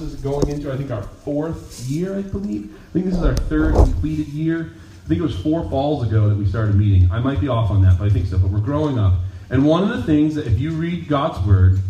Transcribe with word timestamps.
This 0.00 0.12
is 0.12 0.20
going 0.20 0.48
into, 0.50 0.70
I 0.70 0.76
think, 0.76 0.90
our 0.90 1.02
fourth 1.02 1.80
year, 1.88 2.18
I 2.18 2.22
believe. 2.22 2.76
I 2.90 2.92
think 2.92 3.06
this 3.06 3.14
is 3.14 3.24
our 3.24 3.34
third 3.34 3.74
completed 3.74 4.28
year. 4.28 4.72
I 5.04 5.08
think 5.08 5.20
it 5.20 5.22
was 5.22 5.34
four 5.36 5.66
falls 5.70 6.06
ago 6.06 6.28
that 6.28 6.36
we 6.36 6.44
started 6.46 6.74
meeting. 6.74 7.10
I 7.10 7.18
might 7.18 7.40
be 7.40 7.48
off 7.48 7.70
on 7.70 7.80
that, 7.82 7.98
but 7.98 8.04
I 8.04 8.10
think 8.10 8.26
so. 8.26 8.36
But 8.36 8.50
we're 8.50 8.60
growing 8.60 8.98
up. 8.98 9.14
And 9.48 9.64
one 9.64 9.82
of 9.82 9.88
the 9.88 10.02
things 10.02 10.34
that, 10.34 10.46
if 10.46 10.58
you 10.58 10.72
read 10.72 11.08
God's 11.08 11.38
Word, 11.46 11.80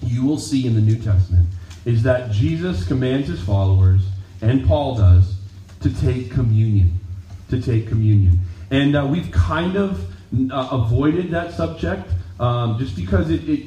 you 0.00 0.24
will 0.24 0.38
see 0.38 0.64
in 0.64 0.74
the 0.74 0.80
New 0.80 0.96
Testament 0.96 1.48
is 1.84 2.04
that 2.04 2.30
Jesus 2.30 2.86
commands 2.86 3.26
his 3.26 3.42
followers, 3.42 4.02
and 4.42 4.64
Paul 4.64 4.94
does, 4.94 5.34
to 5.80 5.92
take 6.00 6.30
communion. 6.30 7.00
To 7.48 7.60
take 7.60 7.88
communion. 7.88 8.38
And 8.70 8.94
uh, 8.94 9.08
we've 9.10 9.32
kind 9.32 9.74
of 9.74 10.08
uh, 10.52 10.68
avoided 10.70 11.32
that 11.32 11.52
subject 11.52 12.08
um, 12.38 12.78
just 12.78 12.94
because 12.94 13.28
it, 13.28 13.48
it 13.48 13.66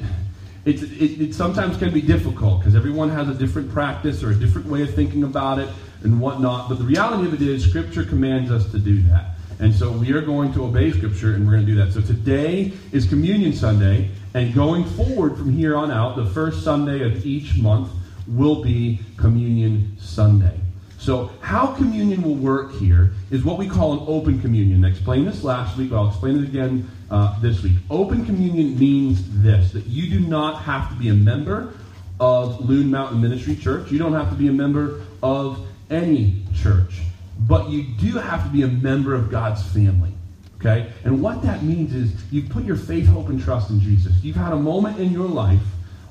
it, 0.64 0.82
it, 1.20 1.34
sometimes 1.34 1.76
can 1.76 1.92
be 1.92 2.00
difficult 2.00 2.60
because 2.60 2.74
everyone 2.74 3.10
has 3.10 3.28
a 3.28 3.34
different 3.34 3.70
practice 3.70 4.22
or 4.22 4.30
a 4.30 4.34
different 4.34 4.66
way 4.66 4.82
of 4.82 4.94
thinking 4.94 5.22
about 5.22 5.58
it 5.58 5.68
and 6.02 6.20
whatnot. 6.20 6.68
But 6.68 6.78
the 6.78 6.84
reality 6.84 7.26
of 7.26 7.34
it 7.34 7.42
is, 7.42 7.68
Scripture 7.68 8.04
commands 8.04 8.50
us 8.50 8.70
to 8.72 8.78
do 8.78 9.02
that. 9.04 9.34
And 9.60 9.74
so 9.74 9.92
we 9.92 10.12
are 10.12 10.20
going 10.20 10.52
to 10.54 10.64
obey 10.64 10.90
Scripture 10.90 11.34
and 11.34 11.46
we're 11.46 11.52
going 11.52 11.66
to 11.66 11.72
do 11.72 11.78
that. 11.84 11.92
So 11.92 12.00
today 12.00 12.72
is 12.92 13.06
Communion 13.06 13.52
Sunday, 13.52 14.10
and 14.32 14.54
going 14.54 14.84
forward 14.84 15.36
from 15.36 15.52
here 15.52 15.76
on 15.76 15.90
out, 15.90 16.16
the 16.16 16.26
first 16.26 16.64
Sunday 16.64 17.04
of 17.04 17.24
each 17.24 17.56
month 17.58 17.90
will 18.26 18.62
be 18.62 19.00
Communion 19.16 19.96
Sunday. 19.98 20.63
So, 21.04 21.30
how 21.42 21.66
communion 21.66 22.22
will 22.22 22.34
work 22.34 22.72
here 22.76 23.12
is 23.30 23.44
what 23.44 23.58
we 23.58 23.68
call 23.68 23.92
an 23.92 24.04
open 24.06 24.40
communion. 24.40 24.86
I 24.86 24.88
explained 24.88 25.26
this 25.28 25.44
last 25.44 25.76
week, 25.76 25.92
I'll 25.92 26.08
explain 26.08 26.38
it 26.38 26.44
again 26.44 26.90
uh, 27.10 27.38
this 27.40 27.62
week. 27.62 27.74
Open 27.90 28.24
communion 28.24 28.78
means 28.78 29.42
this 29.42 29.72
that 29.72 29.84
you 29.84 30.08
do 30.08 30.26
not 30.26 30.62
have 30.62 30.88
to 30.88 30.94
be 30.94 31.10
a 31.10 31.14
member 31.14 31.74
of 32.18 32.66
Loon 32.66 32.90
Mountain 32.90 33.20
Ministry 33.20 33.54
Church, 33.54 33.90
you 33.90 33.98
don't 33.98 34.14
have 34.14 34.30
to 34.30 34.34
be 34.34 34.48
a 34.48 34.52
member 34.52 35.02
of 35.22 35.66
any 35.90 36.42
church, 36.54 37.02
but 37.40 37.68
you 37.68 37.82
do 37.82 38.12
have 38.12 38.42
to 38.44 38.48
be 38.48 38.62
a 38.62 38.68
member 38.68 39.14
of 39.14 39.30
God's 39.30 39.62
family. 39.62 40.12
Okay? 40.56 40.90
And 41.04 41.20
what 41.20 41.42
that 41.42 41.62
means 41.62 41.94
is 41.94 42.14
you've 42.32 42.48
put 42.48 42.64
your 42.64 42.76
faith, 42.76 43.06
hope, 43.08 43.28
and 43.28 43.42
trust 43.42 43.68
in 43.68 43.78
Jesus. 43.78 44.14
You've 44.22 44.36
had 44.36 44.54
a 44.54 44.58
moment 44.58 44.98
in 44.98 45.12
your 45.12 45.28
life, 45.28 45.60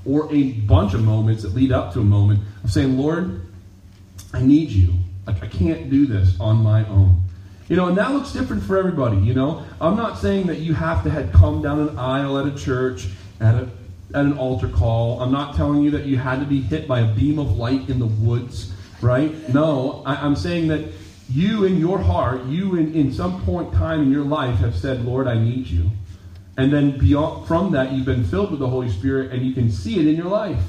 or 0.05 0.31
a 0.31 0.52
bunch 0.52 0.94
of 0.94 1.03
moments 1.03 1.41
that 1.41 1.55
lead 1.55 1.72
up 1.72 1.94
to 1.94 2.00
a 2.00 2.03
moment, 2.03 2.41
of 2.63 2.72
saying, 2.72 2.95
Lord, 2.95 3.41
I 4.33 4.41
need 4.41 4.69
you. 4.69 4.93
Like, 5.27 5.41
I 5.43 5.47
can't 5.47 5.89
do 5.89 6.05
this 6.05 6.39
on 6.39 6.57
my 6.57 6.85
own. 6.87 7.23
You 7.69 7.77
know, 7.77 7.87
and 7.87 7.97
that 7.97 8.11
looks 8.11 8.33
different 8.33 8.63
for 8.63 8.77
everybody, 8.77 9.17
you 9.17 9.33
know. 9.33 9.63
I'm 9.79 9.95
not 9.95 10.17
saying 10.17 10.47
that 10.47 10.59
you 10.59 10.73
have 10.73 11.03
to 11.03 11.09
have 11.09 11.31
come 11.31 11.61
down 11.61 11.79
an 11.79 11.97
aisle 11.97 12.37
at 12.37 12.45
a 12.45 12.55
church, 12.57 13.07
at, 13.39 13.55
a, 13.55 13.69
at 14.13 14.25
an 14.25 14.37
altar 14.37 14.67
call. 14.67 15.21
I'm 15.21 15.31
not 15.31 15.55
telling 15.55 15.81
you 15.81 15.91
that 15.91 16.05
you 16.05 16.17
had 16.17 16.39
to 16.39 16.45
be 16.45 16.61
hit 16.61 16.87
by 16.87 16.99
a 16.99 17.13
beam 17.13 17.39
of 17.39 17.57
light 17.57 17.89
in 17.89 17.99
the 17.99 18.05
woods, 18.05 18.73
right? 19.01 19.31
No, 19.49 20.03
I, 20.05 20.15
I'm 20.15 20.35
saying 20.35 20.67
that 20.67 20.91
you 21.29 21.63
in 21.63 21.77
your 21.77 21.99
heart, 21.99 22.43
you 22.45 22.75
in, 22.75 22.93
in 22.93 23.13
some 23.13 23.41
point 23.43 23.73
time 23.73 24.01
in 24.01 24.11
your 24.11 24.25
life 24.25 24.57
have 24.59 24.75
said, 24.75 25.05
Lord, 25.05 25.27
I 25.27 25.35
need 25.35 25.67
you. 25.67 25.89
And 26.57 26.71
then 26.71 26.99
beyond 26.99 27.47
from 27.47 27.71
that, 27.71 27.91
you've 27.93 28.05
been 28.05 28.25
filled 28.25 28.51
with 28.51 28.59
the 28.59 28.67
Holy 28.67 28.89
Spirit 28.89 29.31
and 29.31 29.41
you 29.41 29.53
can 29.53 29.71
see 29.71 29.99
it 29.99 30.05
in 30.05 30.15
your 30.15 30.29
life. 30.29 30.61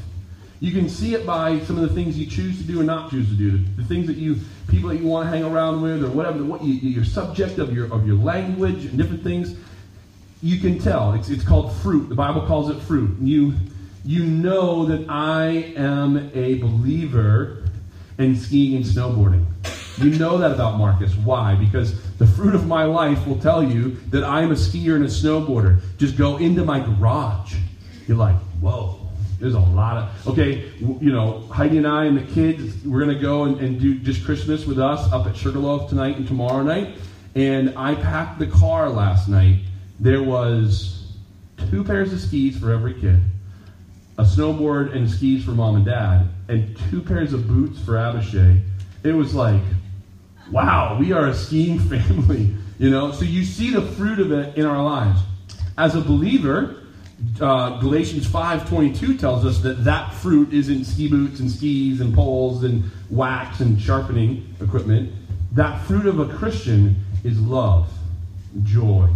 You 0.64 0.72
can 0.72 0.88
see 0.88 1.12
it 1.12 1.26
by 1.26 1.60
some 1.60 1.76
of 1.76 1.86
the 1.86 1.94
things 1.94 2.18
you 2.18 2.24
choose 2.24 2.56
to 2.56 2.64
do 2.64 2.78
and 2.78 2.86
not 2.86 3.10
choose 3.10 3.28
to 3.28 3.34
do. 3.34 3.58
The 3.76 3.84
things 3.84 4.06
that 4.06 4.16
you, 4.16 4.38
people 4.66 4.88
that 4.88 4.96
you 4.96 5.06
want 5.06 5.26
to 5.26 5.30
hang 5.30 5.44
around 5.44 5.82
with, 5.82 6.02
or 6.02 6.08
whatever, 6.08 6.42
what 6.42 6.64
you, 6.64 6.72
your 6.72 7.04
subject 7.04 7.58
of 7.58 7.74
your 7.74 7.92
of 7.92 8.06
your 8.06 8.16
language 8.16 8.86
and 8.86 8.96
different 8.96 9.22
things. 9.22 9.58
You 10.42 10.58
can 10.58 10.78
tell. 10.78 11.12
It's, 11.12 11.28
it's 11.28 11.44
called 11.44 11.76
fruit. 11.76 12.08
The 12.08 12.14
Bible 12.14 12.46
calls 12.46 12.70
it 12.70 12.80
fruit. 12.80 13.14
You 13.20 13.52
you 14.06 14.24
know 14.24 14.86
that 14.86 15.04
I 15.10 15.74
am 15.76 16.30
a 16.32 16.54
believer 16.54 17.68
in 18.16 18.34
skiing 18.34 18.76
and 18.76 18.86
snowboarding. 18.86 19.44
You 19.98 20.18
know 20.18 20.38
that 20.38 20.52
about 20.52 20.78
Marcus. 20.78 21.14
Why? 21.14 21.56
Because 21.56 22.00
the 22.16 22.26
fruit 22.26 22.54
of 22.54 22.66
my 22.66 22.84
life 22.84 23.26
will 23.26 23.38
tell 23.38 23.62
you 23.62 23.96
that 24.08 24.24
I 24.24 24.40
am 24.40 24.50
a 24.50 24.54
skier 24.54 24.96
and 24.96 25.04
a 25.04 25.08
snowboarder. 25.08 25.82
Just 25.98 26.16
go 26.16 26.38
into 26.38 26.64
my 26.64 26.80
garage. 26.80 27.54
You're 28.06 28.16
like, 28.16 28.36
whoa. 28.62 29.03
There's 29.44 29.53
a 29.53 29.60
lot 29.60 29.99
of 29.99 30.28
okay. 30.28 30.72
You 30.81 31.12
know, 31.12 31.41
Heidi 31.53 31.77
and 31.77 31.87
I 31.87 32.06
and 32.06 32.16
the 32.16 32.32
kids, 32.32 32.82
we're 32.82 33.00
gonna 33.00 33.21
go 33.21 33.44
and, 33.44 33.60
and 33.60 33.78
do 33.78 33.99
just 33.99 34.25
Christmas 34.25 34.65
with 34.65 34.78
us 34.78 35.12
up 35.12 35.27
at 35.27 35.37
Sugarloaf 35.37 35.91
tonight 35.91 36.16
and 36.16 36.27
tomorrow 36.27 36.62
night. 36.62 36.97
And 37.34 37.77
I 37.77 37.94
packed 37.94 38.38
the 38.38 38.47
car 38.47 38.88
last 38.88 39.28
night. 39.28 39.60
There 40.00 40.22
was 40.22 41.12
two 41.71 41.84
pairs 41.84 42.10
of 42.15 42.21
skis 42.21 42.59
for 42.59 42.72
every 42.72 42.94
kid, 42.94 43.21
a 44.16 44.22
snowboard 44.22 44.97
and 44.97 45.10
skis 45.10 45.44
for 45.44 45.50
mom 45.50 45.77
and 45.77 45.84
dad, 45.84 46.27
and 46.49 46.75
two 46.91 47.03
pairs 47.03 47.34
of 47.34 47.47
boots 47.47 47.78
for 47.81 47.99
Abishai. 47.99 48.62
It 49.03 49.12
was 49.12 49.34
like, 49.34 49.60
wow, 50.50 50.97
we 50.99 51.12
are 51.12 51.27
a 51.27 51.34
skiing 51.34 51.78
family. 51.91 52.54
You 52.78 52.88
know, 52.88 53.12
so 53.12 53.27
you 53.27 53.44
see 53.44 53.71
the 53.72 53.83
fruit 53.83 54.21
of 54.21 54.33
it 54.33 54.56
in 54.56 54.65
our 54.65 54.83
lives. 54.83 55.21
As 55.77 55.94
a 55.97 56.00
believer, 56.00 56.84
uh, 57.41 57.78
Galatians 57.80 58.26
5.22 58.26 59.19
tells 59.19 59.44
us 59.44 59.60
that 59.60 59.84
that 59.84 60.12
fruit 60.14 60.52
isn't 60.52 60.84
ski 60.84 61.08
boots 61.08 61.41
and 61.41 61.50
skis 61.50 62.00
and 62.00 62.14
poles 62.14 62.64
and 62.64 62.84
wax 63.10 63.60
and 63.60 63.80
sharpening 63.80 64.54
equipment. 64.60 65.12
That 65.53 65.80
fruit 65.84 66.06
of 66.06 66.19
a 66.19 66.26
Christian 66.26 66.97
is 67.22 67.41
love, 67.41 67.91
joy, 68.64 69.08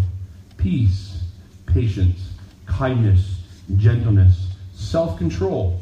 peace, 0.57 1.23
patience, 1.67 2.33
kindness, 2.67 3.43
gentleness, 3.77 4.49
self-control. 4.75 5.81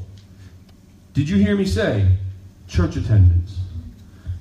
Did 1.13 1.29
you 1.29 1.37
hear 1.37 1.57
me 1.57 1.65
say 1.65 2.17
church 2.69 2.97
attendance? 2.97 3.59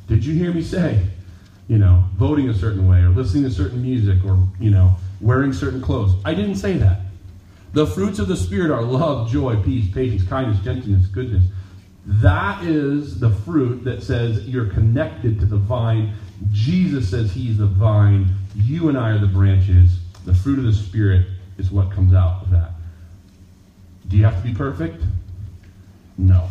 Did 0.07 0.25
you 0.25 0.33
hear 0.33 0.53
me 0.53 0.61
say, 0.61 1.05
you 1.67 1.77
know, 1.77 2.03
voting 2.15 2.49
a 2.49 2.53
certain 2.53 2.87
way 2.87 2.99
or 2.99 3.09
listening 3.09 3.43
to 3.43 3.51
certain 3.51 3.81
music 3.81 4.23
or, 4.25 4.37
you 4.59 4.69
know, 4.69 4.95
wearing 5.21 5.51
certain 5.53 5.81
clothes? 5.81 6.13
I 6.23 6.33
didn't 6.33 6.55
say 6.55 6.73
that. 6.77 7.01
The 7.75 7.85
fruits 7.85 8.19
of 8.19 8.29
the 8.29 8.37
Spirit 8.37 8.71
are 8.71 8.81
love, 8.81 9.29
joy, 9.29 9.61
peace, 9.61 9.93
patience, 9.93 10.23
kindness, 10.23 10.63
gentleness, 10.63 11.07
goodness. 11.07 11.43
That 12.05 12.63
is 12.63 13.19
the 13.19 13.29
fruit 13.29 13.83
that 13.83 14.01
says 14.01 14.47
you're 14.47 14.69
connected 14.69 15.41
to 15.41 15.45
the 15.45 15.57
vine. 15.57 16.13
Jesus 16.53 17.09
says 17.09 17.33
he's 17.33 17.57
the 17.57 17.65
vine. 17.65 18.33
You 18.55 18.87
and 18.87 18.97
I 18.97 19.09
are 19.09 19.17
the 19.17 19.27
branches. 19.27 19.99
The 20.23 20.33
fruit 20.33 20.57
of 20.57 20.63
the 20.63 20.71
Spirit 20.71 21.27
is 21.57 21.69
what 21.69 21.91
comes 21.91 22.13
out 22.13 22.43
of 22.43 22.51
that. 22.51 22.71
Do 24.07 24.15
you 24.15 24.23
have 24.23 24.41
to 24.41 24.47
be 24.47 24.55
perfect? 24.55 25.03
No. 26.17 26.47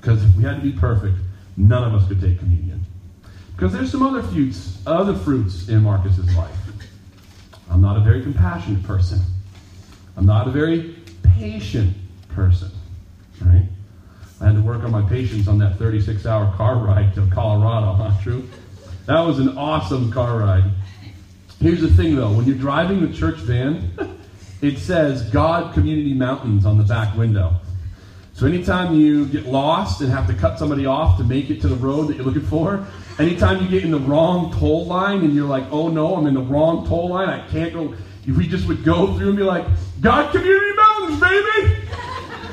Because 0.00 0.24
if 0.24 0.34
we 0.34 0.42
had 0.42 0.56
to 0.56 0.62
be 0.62 0.72
perfect, 0.72 1.16
none 1.56 1.84
of 1.84 1.94
us 1.94 2.08
could 2.08 2.20
take 2.20 2.40
communion. 2.40 2.84
Because 3.54 3.72
there's 3.72 3.92
some 3.92 4.02
other 4.02 4.24
fruits, 4.24 4.82
other 4.84 5.14
fruits 5.14 5.68
in 5.68 5.84
Marcus's 5.84 6.34
life. 6.34 6.56
I'm 7.70 7.80
not 7.80 7.96
a 7.96 8.00
very 8.00 8.20
compassionate 8.20 8.82
person. 8.82 9.20
I'm 10.16 10.26
not 10.26 10.48
a 10.48 10.50
very 10.50 10.96
patient 11.22 11.96
person, 12.28 12.70
right? 13.44 13.64
I 14.40 14.44
had 14.46 14.54
to 14.54 14.62
work 14.62 14.82
on 14.82 14.90
my 14.90 15.06
patience 15.08 15.48
on 15.48 15.58
that 15.58 15.78
36 15.78 16.26
hour 16.26 16.52
car 16.56 16.76
ride 16.76 17.14
to 17.14 17.26
Colorado, 17.32 17.92
huh? 18.02 18.22
True? 18.22 18.48
That 19.06 19.20
was 19.20 19.38
an 19.38 19.56
awesome 19.56 20.12
car 20.12 20.38
ride. 20.38 20.64
Here's 21.60 21.82
the 21.82 21.90
thing 21.90 22.16
though 22.16 22.32
when 22.32 22.46
you're 22.46 22.56
driving 22.56 23.00
the 23.00 23.12
church 23.16 23.36
van, 23.38 23.90
it 24.62 24.78
says 24.78 25.22
God 25.30 25.74
Community 25.74 26.14
Mountains 26.14 26.64
on 26.64 26.78
the 26.78 26.84
back 26.84 27.16
window. 27.16 27.56
So 28.32 28.46
anytime 28.46 28.94
you 28.94 29.26
get 29.26 29.44
lost 29.44 30.00
and 30.00 30.10
have 30.10 30.26
to 30.28 30.32
cut 30.32 30.58
somebody 30.58 30.86
off 30.86 31.18
to 31.18 31.24
make 31.24 31.50
it 31.50 31.60
to 31.60 31.68
the 31.68 31.76
road 31.76 32.04
that 32.08 32.16
you're 32.16 32.24
looking 32.24 32.46
for, 32.46 32.86
anytime 33.18 33.62
you 33.62 33.68
get 33.68 33.84
in 33.84 33.90
the 33.90 34.00
wrong 34.00 34.50
toll 34.58 34.86
line 34.86 35.22
and 35.22 35.34
you're 35.34 35.46
like, 35.46 35.64
oh 35.70 35.88
no, 35.88 36.16
I'm 36.16 36.26
in 36.26 36.32
the 36.32 36.40
wrong 36.40 36.86
toll 36.88 37.10
line, 37.10 37.28
I 37.28 37.46
can't 37.48 37.74
go 37.74 37.94
if 38.26 38.36
we 38.36 38.46
just 38.46 38.66
would 38.68 38.84
go 38.84 39.16
through 39.16 39.28
and 39.28 39.36
be 39.36 39.42
like, 39.42 39.66
God 40.00 40.32
Community 40.32 40.76
Mountains, 40.76 41.20
baby! 41.20 41.76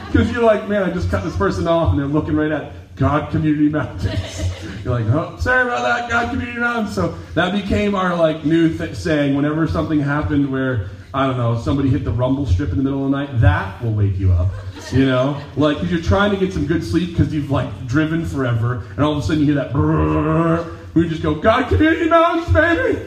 Because 0.07 0.31
you're 0.31 0.43
like, 0.43 0.67
man, 0.67 0.83
I 0.83 0.91
just 0.91 1.09
cut 1.09 1.23
this 1.23 1.35
person 1.35 1.67
off 1.67 1.91
and 1.91 1.99
they're 1.99 2.07
looking 2.07 2.35
right 2.35 2.51
at 2.51 2.95
God 2.95 3.29
Community 3.29 3.69
Mountains. 3.69 4.51
You're 4.83 4.99
like, 4.99 5.05
oh, 5.13 5.37
sorry 5.39 5.63
about 5.63 5.83
that, 5.83 6.09
God 6.09 6.31
Community 6.31 6.59
Mountains. 6.59 6.95
So 6.95 7.09
that 7.35 7.51
became 7.51 7.93
our 7.93 8.15
like 8.15 8.43
new 8.43 8.75
th- 8.75 8.95
saying 8.95 9.35
whenever 9.35 9.67
something 9.67 9.99
happened 9.99 10.51
where, 10.51 10.89
I 11.13 11.27
don't 11.27 11.37
know, 11.37 11.59
somebody 11.59 11.89
hit 11.89 12.03
the 12.03 12.11
rumble 12.11 12.45
strip 12.45 12.71
in 12.71 12.77
the 12.77 12.83
middle 12.83 13.05
of 13.05 13.11
the 13.11 13.17
night, 13.17 13.39
that 13.41 13.83
will 13.83 13.93
wake 13.93 14.17
you 14.17 14.31
up. 14.31 14.49
You 14.91 15.05
know? 15.05 15.39
Like, 15.55 15.77
because 15.77 15.91
you're 15.91 16.01
trying 16.01 16.31
to 16.31 16.37
get 16.37 16.53
some 16.53 16.65
good 16.65 16.83
sleep 16.83 17.11
because 17.11 17.33
you've 17.33 17.51
like 17.51 17.85
driven 17.85 18.25
forever 18.25 18.87
and 18.95 18.99
all 19.03 19.11
of 19.11 19.19
a 19.19 19.21
sudden 19.21 19.41
you 19.41 19.53
hear 19.53 19.55
that 19.55 20.75
we 20.95 21.07
just 21.07 21.21
go, 21.21 21.35
God 21.35 21.67
Community 21.69 22.09
Mountains, 22.09 22.51
baby! 22.51 22.99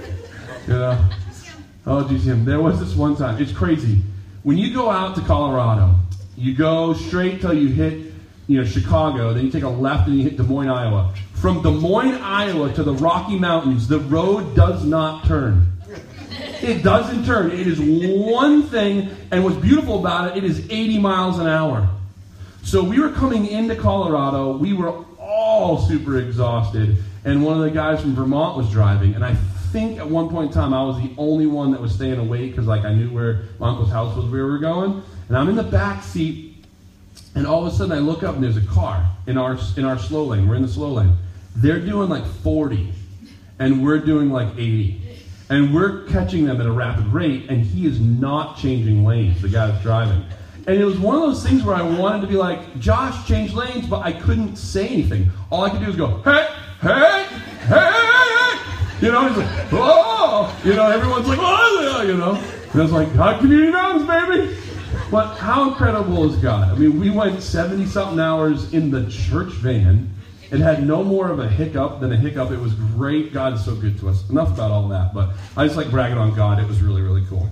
You 0.68 0.74
know? 0.74 1.10
Oh, 1.90 2.04
GCM. 2.04 2.44
There 2.44 2.60
was 2.60 2.78
this 2.78 2.94
one 2.94 3.16
time. 3.16 3.42
It's 3.42 3.50
crazy. 3.50 4.00
When 4.44 4.56
you 4.56 4.72
go 4.72 4.90
out 4.90 5.16
to 5.16 5.22
Colorado, 5.22 5.96
you 6.36 6.54
go 6.54 6.94
straight 6.94 7.40
till 7.40 7.52
you 7.52 7.66
hit, 7.66 8.12
you 8.46 8.60
know, 8.60 8.64
Chicago. 8.64 9.34
Then 9.34 9.46
you 9.46 9.50
take 9.50 9.64
a 9.64 9.68
left 9.68 10.06
and 10.06 10.16
you 10.16 10.22
hit 10.22 10.36
Des 10.36 10.44
Moines, 10.44 10.68
Iowa. 10.68 11.12
From 11.32 11.62
Des 11.62 11.72
Moines, 11.72 12.14
Iowa 12.22 12.72
to 12.74 12.84
the 12.84 12.94
Rocky 12.94 13.36
Mountains, 13.36 13.88
the 13.88 13.98
road 13.98 14.54
does 14.54 14.84
not 14.84 15.24
turn. 15.26 15.66
It 16.62 16.84
doesn't 16.84 17.24
turn. 17.24 17.50
It 17.50 17.66
is 17.66 17.80
one 17.80 18.62
thing, 18.62 19.10
and 19.32 19.42
what's 19.42 19.56
beautiful 19.56 19.98
about 19.98 20.30
it, 20.30 20.44
it 20.44 20.48
is 20.48 20.60
80 20.70 21.00
miles 21.00 21.40
an 21.40 21.48
hour. 21.48 21.88
So 22.62 22.84
we 22.84 23.00
were 23.00 23.10
coming 23.10 23.46
into 23.46 23.74
Colorado. 23.74 24.56
We 24.56 24.74
were 24.74 24.92
all 25.18 25.78
super 25.88 26.18
exhausted. 26.18 26.98
And 27.24 27.44
one 27.44 27.56
of 27.56 27.64
the 27.64 27.72
guys 27.72 28.00
from 28.00 28.14
Vermont 28.14 28.56
was 28.56 28.70
driving. 28.70 29.16
And 29.16 29.24
I 29.24 29.34
think 29.70 29.98
at 29.98 30.08
one 30.08 30.28
point 30.28 30.48
in 30.48 30.54
time, 30.54 30.74
I 30.74 30.82
was 30.82 30.96
the 30.96 31.12
only 31.16 31.46
one 31.46 31.70
that 31.72 31.80
was 31.80 31.94
staying 31.94 32.18
awake 32.18 32.52
because, 32.52 32.66
like, 32.66 32.84
I 32.84 32.92
knew 32.92 33.10
where 33.10 33.42
my 33.58 33.68
uncle's 33.68 33.90
house 33.90 34.14
was, 34.16 34.24
where 34.26 34.44
we 34.44 34.50
were 34.50 34.58
going. 34.58 35.02
And 35.28 35.36
I'm 35.36 35.48
in 35.48 35.56
the 35.56 35.62
back 35.62 36.02
seat. 36.02 36.64
And 37.34 37.46
all 37.46 37.66
of 37.66 37.72
a 37.72 37.76
sudden, 37.76 37.92
I 37.92 38.00
look 38.00 38.22
up 38.22 38.34
and 38.34 38.42
there's 38.42 38.56
a 38.56 38.66
car 38.66 39.06
in 39.26 39.38
our, 39.38 39.56
in 39.76 39.84
our 39.84 39.98
slow 39.98 40.24
lane. 40.24 40.48
We're 40.48 40.56
in 40.56 40.62
the 40.62 40.68
slow 40.68 40.92
lane. 40.92 41.16
They're 41.56 41.80
doing 41.80 42.08
like 42.08 42.24
40, 42.24 42.92
and 43.58 43.84
we're 43.84 43.98
doing 43.98 44.30
like 44.30 44.48
80. 44.56 45.00
And 45.48 45.74
we're 45.74 46.04
catching 46.04 46.44
them 46.44 46.60
at 46.60 46.66
a 46.66 46.72
rapid 46.72 47.06
rate, 47.06 47.46
and 47.48 47.64
he 47.64 47.86
is 47.86 48.00
not 48.00 48.56
changing 48.56 49.04
lanes, 49.04 49.42
the 49.42 49.48
guy 49.48 49.66
that's 49.66 49.82
driving. 49.82 50.24
And 50.66 50.78
it 50.78 50.84
was 50.84 50.98
one 50.98 51.16
of 51.16 51.22
those 51.22 51.44
things 51.44 51.64
where 51.64 51.74
I 51.74 51.82
wanted 51.82 52.20
to 52.20 52.26
be 52.26 52.36
like, 52.36 52.78
Josh, 52.78 53.26
change 53.26 53.52
lanes, 53.52 53.86
but 53.86 54.04
I 54.04 54.12
couldn't 54.12 54.56
say 54.56 54.86
anything. 54.88 55.30
All 55.50 55.64
I 55.64 55.70
could 55.70 55.80
do 55.80 55.86
was 55.86 55.96
go, 55.96 56.22
hey, 56.22 56.46
hey, 56.80 57.26
hey, 57.66 57.74
hey. 57.74 57.99
You 59.00 59.12
know, 59.12 59.28
he's 59.28 59.36
like, 59.38 59.68
oh, 59.72 60.60
you 60.64 60.74
know, 60.74 60.90
everyone's 60.90 61.26
like, 61.26 61.38
oh, 61.40 62.02
you 62.06 62.16
know. 62.16 62.34
And 62.72 62.80
I 62.80 62.82
was 62.82 62.92
like, 62.92 63.14
God, 63.14 63.40
community 63.40 63.72
baby. 64.06 64.56
But 65.10 65.36
how 65.36 65.70
incredible 65.70 66.30
is 66.30 66.36
God? 66.36 66.70
I 66.70 66.74
mean, 66.74 67.00
we 67.00 67.10
went 67.10 67.42
70 67.42 67.86
something 67.86 68.20
hours 68.20 68.72
in 68.72 68.90
the 68.90 69.10
church 69.10 69.52
van 69.54 70.14
it 70.50 70.58
had 70.58 70.84
no 70.84 71.04
more 71.04 71.30
of 71.30 71.38
a 71.38 71.48
hiccup 71.48 72.00
than 72.00 72.12
a 72.12 72.16
hiccup. 72.16 72.50
It 72.50 72.58
was 72.58 72.74
great. 72.74 73.32
God 73.32 73.54
is 73.54 73.64
so 73.64 73.74
good 73.76 73.98
to 74.00 74.08
us. 74.08 74.28
Enough 74.30 74.54
about 74.54 74.72
all 74.72 74.88
that, 74.88 75.14
but 75.14 75.30
I 75.56 75.64
just 75.64 75.76
like 75.76 75.90
bragging 75.90 76.18
on 76.18 76.34
God. 76.34 76.58
It 76.58 76.66
was 76.66 76.82
really, 76.82 77.02
really 77.02 77.24
cool. 77.26 77.48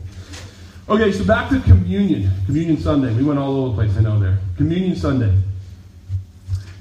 Okay, 0.88 1.12
so 1.12 1.24
back 1.24 1.48
to 1.50 1.60
communion. 1.60 2.30
Communion 2.46 2.76
Sunday. 2.76 3.14
We 3.14 3.22
went 3.22 3.38
all 3.38 3.54
over 3.56 3.68
the 3.68 3.74
place, 3.74 3.96
I 3.96 4.00
know 4.00 4.18
there. 4.18 4.38
Communion 4.56 4.96
Sunday. 4.96 5.32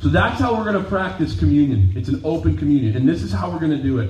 So 0.02 0.10
that's 0.10 0.40
how 0.40 0.56
we're 0.56 0.72
going 0.72 0.84
to 0.84 0.90
practice 0.90 1.38
communion. 1.38 1.94
It's 1.96 2.10
an 2.10 2.22
open 2.24 2.58
communion, 2.58 2.96
and 2.96 3.08
this 3.08 3.22
is 3.22 3.32
how 3.32 3.52
we're 3.52 3.60
going 3.60 3.78
to 3.78 3.84
do 3.84 4.00
it. 4.00 4.10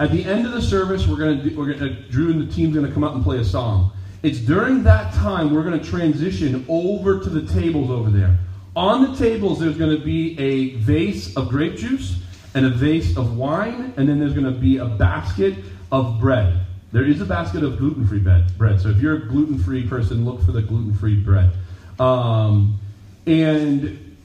At 0.00 0.10
the 0.10 0.24
end 0.24 0.46
of 0.46 0.52
the 0.52 0.62
service, 0.62 1.06
we're 1.06 1.18
going 1.18 1.42
to, 1.42 1.54
we're 1.54 1.74
going 1.74 1.78
to 1.78 1.90
Drew 2.08 2.30
and 2.30 2.40
the 2.40 2.50
team's 2.50 2.74
going 2.74 2.86
to 2.86 2.92
come 2.92 3.04
up 3.04 3.14
and 3.14 3.22
play 3.22 3.36
a 3.36 3.44
song. 3.44 3.92
It's 4.22 4.38
during 4.38 4.82
that 4.84 5.12
time 5.12 5.54
we're 5.54 5.62
going 5.62 5.78
to 5.78 5.86
transition 5.86 6.64
over 6.68 7.20
to 7.20 7.28
the 7.28 7.46
tables 7.52 7.90
over 7.90 8.08
there. 8.08 8.38
On 8.74 9.10
the 9.10 9.18
tables, 9.18 9.60
there's 9.60 9.76
going 9.76 9.94
to 9.94 10.02
be 10.02 10.38
a 10.38 10.76
vase 10.76 11.36
of 11.36 11.50
grape 11.50 11.76
juice 11.76 12.16
and 12.54 12.64
a 12.64 12.70
vase 12.70 13.14
of 13.18 13.36
wine, 13.36 13.92
and 13.98 14.08
then 14.08 14.18
there's 14.18 14.32
going 14.32 14.46
to 14.46 14.58
be 14.58 14.78
a 14.78 14.86
basket 14.86 15.56
of 15.92 16.18
bread. 16.18 16.60
There 16.92 17.04
is 17.04 17.20
a 17.20 17.26
basket 17.26 17.62
of 17.62 17.78
gluten 17.78 18.06
free 18.08 18.20
bread. 18.20 18.80
So 18.80 18.88
if 18.88 18.96
you're 18.98 19.16
a 19.16 19.28
gluten 19.28 19.58
free 19.58 19.86
person, 19.86 20.24
look 20.24 20.42
for 20.42 20.52
the 20.52 20.62
gluten 20.62 20.94
free 20.94 21.16
bread. 21.16 21.50
Um, 21.98 22.80
and 23.26 24.16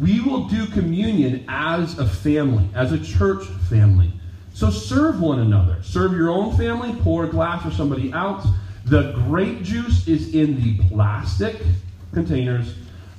we 0.00 0.20
will 0.20 0.44
do 0.48 0.66
communion 0.66 1.44
as 1.48 1.98
a 1.98 2.06
family, 2.06 2.68
as 2.74 2.92
a 2.92 3.02
church 3.02 3.44
family. 3.68 4.12
So 4.54 4.70
serve 4.70 5.20
one 5.20 5.40
another. 5.40 5.82
Serve 5.82 6.12
your 6.12 6.30
own 6.30 6.56
family, 6.56 6.94
pour 7.02 7.24
a 7.24 7.28
glass 7.28 7.62
for 7.62 7.70
somebody 7.70 8.12
else. 8.12 8.46
The 8.86 9.12
grape 9.26 9.62
juice 9.62 10.08
is 10.08 10.34
in 10.34 10.62
the 10.62 10.78
plastic 10.88 11.60
containers 12.12 12.74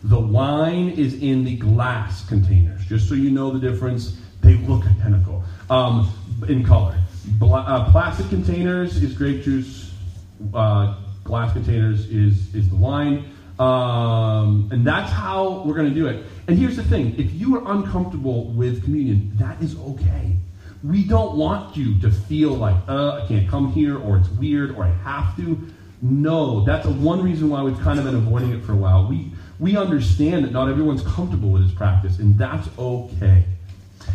the 0.06 0.20
wine 0.20 0.90
is 0.90 1.16
in 1.16 1.44
the 1.44 1.56
glass 1.56 2.28
containers. 2.28 2.86
Just 2.86 3.10
so 3.10 3.16
you 3.16 3.32
know 3.32 3.50
the 3.50 3.60
difference, 3.60 4.18
they 4.42 4.54
look 4.54 4.86
identical 4.86 5.44
um, 5.72 6.12
in 6.48 6.64
color. 6.64 6.96
Bla- 7.40 7.66
uh, 7.68 7.92
plastic 7.92 8.30
containers 8.30 9.02
is 9.02 9.14
grape 9.14 9.44
juice. 9.44 9.92
Uh, 10.54 10.98
glass 11.24 11.54
containers 11.54 12.08
is 12.12 12.54
is 12.54 12.70
the 12.70 12.76
wine. 12.76 13.32
Um, 13.58 14.70
and 14.72 14.86
that's 14.86 15.12
how 15.12 15.64
we're 15.66 15.74
going 15.74 15.90
to 15.90 15.96
do 15.96 16.08
it. 16.08 16.24
And 16.48 16.56
here's 16.56 16.76
the 16.76 16.84
thing: 16.84 17.16
if 17.18 17.34
you 17.34 17.56
are 17.56 17.72
uncomfortable 17.72 18.52
with 18.52 18.84
communion, 18.84 19.32
that 19.38 19.60
is 19.60 19.76
okay. 19.76 20.36
We 20.86 21.04
don't 21.04 21.36
want 21.36 21.76
you 21.76 22.00
to 22.02 22.12
feel 22.12 22.52
like, 22.52 22.76
uh, 22.88 23.22
I 23.24 23.28
can't 23.28 23.50
come 23.50 23.72
here, 23.72 23.98
or 23.98 24.18
it's 24.18 24.30
weird, 24.30 24.76
or 24.76 24.84
I 24.84 24.92
have 25.04 25.36
to. 25.38 25.58
No, 26.02 26.64
that's 26.64 26.86
one 26.86 27.24
reason 27.24 27.50
why 27.50 27.64
we've 27.64 27.80
kind 27.80 27.98
of 27.98 28.06
been 28.06 28.16
avoiding 28.16 28.52
it 28.52 28.64
for 28.64 28.74
a 28.74 28.76
while. 28.76 29.08
We 29.08 29.32
we 29.60 29.78
understand 29.78 30.44
that 30.44 30.52
not 30.52 30.70
everyone's 30.70 31.02
comfortable 31.02 31.50
with 31.50 31.64
this 31.64 31.74
practice, 31.74 32.20
and 32.20 32.38
that's 32.38 32.68
okay. 32.78 33.46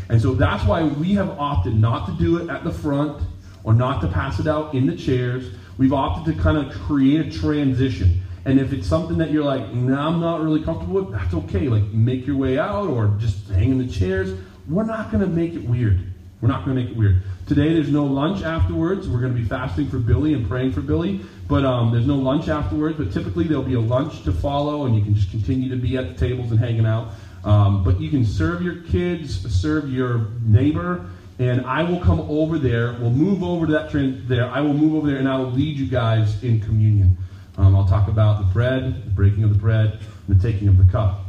And 0.09 0.21
so 0.21 0.35
that's 0.35 0.65
why 0.65 0.83
we 0.85 1.15
have 1.15 1.31
opted 1.39 1.75
not 1.75 2.07
to 2.07 2.13
do 2.13 2.39
it 2.39 2.51
at 2.51 2.63
the 2.63 2.73
front 2.73 3.23
or 3.65 3.75
not 3.75 4.01
to 4.03 4.09
pass 4.09 4.39
it 4.39 4.47
out 4.47 4.75
in 4.75 4.87
the 4.87 4.97
chairs. 4.97 5.53
We've 5.79 5.93
opted 5.93 6.37
to 6.37 6.43
kind 6.43 6.59
of 6.59 6.73
create 6.73 7.27
a 7.27 7.31
transition. 7.31 8.21
And 8.45 8.59
if 8.59 8.73
it's 8.73 8.87
something 8.87 9.19
that 9.19 9.31
you're 9.31 9.45
like, 9.45 9.73
nah, 9.73 10.09
I'm 10.09 10.21
not 10.21 10.41
really 10.41 10.63
comfortable 10.63 11.03
with, 11.03 11.13
that's 11.13 11.35
okay. 11.35 11.69
Like, 11.69 11.85
make 11.85 12.27
your 12.27 12.37
way 12.37 12.59
out 12.59 12.89
or 12.89 13.15
just 13.19 13.49
hang 13.49 13.71
in 13.71 13.79
the 13.79 13.87
chairs. 13.87 14.39
We're 14.69 14.85
not 14.85 15.11
going 15.11 15.23
to 15.23 15.29
make 15.29 15.55
it 15.55 15.65
weird. 15.65 16.10
We're 16.41 16.49
not 16.49 16.65
going 16.65 16.77
to 16.77 16.83
make 16.83 16.93
it 16.93 16.97
weird. 16.97 17.23
Today, 17.47 17.75
there's 17.75 17.91
no 17.91 18.05
lunch 18.05 18.43
afterwards. 18.43 19.09
We're 19.09 19.21
going 19.21 19.35
to 19.35 19.41
be 19.41 19.47
fasting 19.47 19.89
for 19.89 19.99
Billy 19.99 20.33
and 20.33 20.49
praying 20.49 20.73
for 20.73 20.81
Billy. 20.81 21.21
But 21.49 21.65
um, 21.65 21.93
there's 21.93 22.07
no 22.07 22.17
lunch 22.17 22.49
afterwards. 22.49 22.97
But 22.97 23.13
typically, 23.13 23.45
there'll 23.45 23.63
be 23.63 23.75
a 23.75 23.81
lunch 23.81 24.23
to 24.25 24.33
follow, 24.33 24.87
and 24.87 24.97
you 24.97 25.03
can 25.03 25.15
just 25.15 25.31
continue 25.31 25.69
to 25.69 25.77
be 25.77 25.99
at 25.99 26.09
the 26.09 26.15
tables 26.15 26.51
and 26.51 26.59
hanging 26.59 26.87
out. 26.87 27.13
Um, 27.45 27.85
but 27.85 28.01
you 28.01 28.11
can 28.11 28.25
serve 28.25 28.63
your 28.63 28.83
kids, 28.85 29.53
serve 29.55 29.91
your 29.91 30.29
neighbor, 30.43 31.07
and 31.39 31.65
I 31.67 31.83
will 31.83 32.01
come 32.01 32.21
over 32.21 32.59
there. 32.59 32.93
We'll 32.95 33.11
move 33.11 33.43
over 33.43 33.67
to 33.67 33.73
that 33.73 33.91
trend 33.91 34.29
there. 34.29 34.51
I 34.51 34.61
will 34.61 34.75
move 34.75 34.95
over 34.95 35.07
there, 35.07 35.19
and 35.19 35.29
I 35.29 35.39
will 35.39 35.51
lead 35.51 35.77
you 35.77 35.87
guys 35.87 36.43
in 36.43 36.61
communion. 36.61 37.17
Um, 37.57 37.75
I'll 37.75 37.89
talk 37.89 38.09
about 38.09 38.39
the 38.39 38.53
bread, 38.53 39.05
the 39.05 39.11
breaking 39.11 39.45
of 39.45 39.51
the 39.51 39.59
bread, 39.59 40.01
and 40.29 40.41
the 40.41 40.43
taking 40.53 40.69
of 40.69 40.79
the 40.79 40.91
cup. 40.91 41.25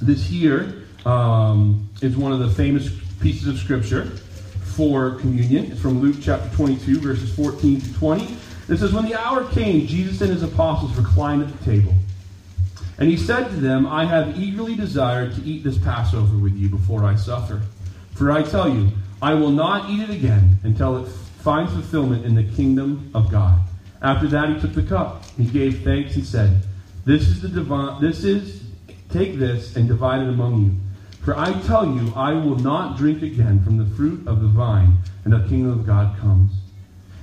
This 0.00 0.24
here 0.24 0.82
um, 1.04 1.88
is 2.00 2.16
one 2.16 2.32
of 2.32 2.38
the 2.38 2.50
famous 2.50 2.88
pieces 3.20 3.48
of 3.48 3.58
scripture 3.58 4.04
for 4.74 5.12
communion. 5.16 5.70
It's 5.70 5.80
from 5.80 6.00
Luke 6.00 6.16
chapter 6.20 6.48
22, 6.56 7.00
verses 7.00 7.34
14 7.34 7.80
to 7.80 7.94
20. 7.94 8.36
It 8.68 8.78
says, 8.78 8.92
When 8.92 9.04
the 9.04 9.14
hour 9.14 9.44
came, 9.50 9.86
Jesus 9.86 10.20
and 10.20 10.30
his 10.30 10.42
apostles 10.42 10.96
reclined 10.96 11.42
at 11.42 11.58
the 11.58 11.64
table. 11.64 11.94
And 12.98 13.08
he 13.08 13.16
said 13.16 13.48
to 13.48 13.56
them, 13.56 13.86
I 13.86 14.04
have 14.04 14.38
eagerly 14.38 14.76
desired 14.76 15.34
to 15.34 15.42
eat 15.42 15.64
this 15.64 15.78
Passover 15.78 16.36
with 16.36 16.54
you 16.54 16.68
before 16.68 17.04
I 17.04 17.16
suffer. 17.16 17.62
For 18.14 18.30
I 18.30 18.42
tell 18.42 18.68
you, 18.68 18.90
I 19.20 19.34
will 19.34 19.50
not 19.50 19.90
eat 19.90 20.00
it 20.00 20.10
again 20.10 20.58
until 20.62 21.04
it 21.04 21.08
finds 21.08 21.72
fulfillment 21.72 22.24
in 22.24 22.34
the 22.34 22.44
kingdom 22.44 23.10
of 23.14 23.30
God. 23.30 23.58
After 24.00 24.28
that, 24.28 24.50
he 24.50 24.60
took 24.60 24.74
the 24.74 24.82
cup. 24.82 25.24
He 25.36 25.46
gave 25.46 25.82
thanks 25.82 26.14
and 26.14 26.24
said, 26.24 26.62
This 27.04 27.22
is 27.22 27.42
the 27.42 27.48
divine, 27.48 28.00
this 28.00 28.22
is, 28.22 28.62
take 29.08 29.38
this 29.38 29.76
and 29.76 29.88
divide 29.88 30.22
it 30.22 30.28
among 30.28 30.64
you. 30.64 30.72
For 31.24 31.38
I 31.38 31.58
tell 31.62 31.86
you, 31.86 32.12
I 32.14 32.34
will 32.34 32.58
not 32.58 32.98
drink 32.98 33.22
again 33.22 33.64
from 33.64 33.78
the 33.78 33.96
fruit 33.96 34.28
of 34.28 34.42
the 34.42 34.46
vine 34.46 34.98
until 35.24 35.40
the 35.40 35.48
kingdom 35.48 35.72
of 35.72 35.86
God 35.86 36.18
comes. 36.18 36.52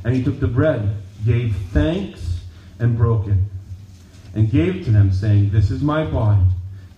And 0.03 0.15
he 0.15 0.23
took 0.23 0.39
the 0.39 0.47
bread, 0.47 0.97
gave 1.23 1.55
thanks, 1.71 2.41
and 2.79 2.97
broke 2.97 3.27
it, 3.27 3.37
and 4.33 4.49
gave 4.49 4.77
it 4.77 4.85
to 4.85 4.91
them, 4.91 5.11
saying, 5.11 5.51
This 5.51 5.69
is 5.69 5.83
my 5.83 6.03
body, 6.03 6.41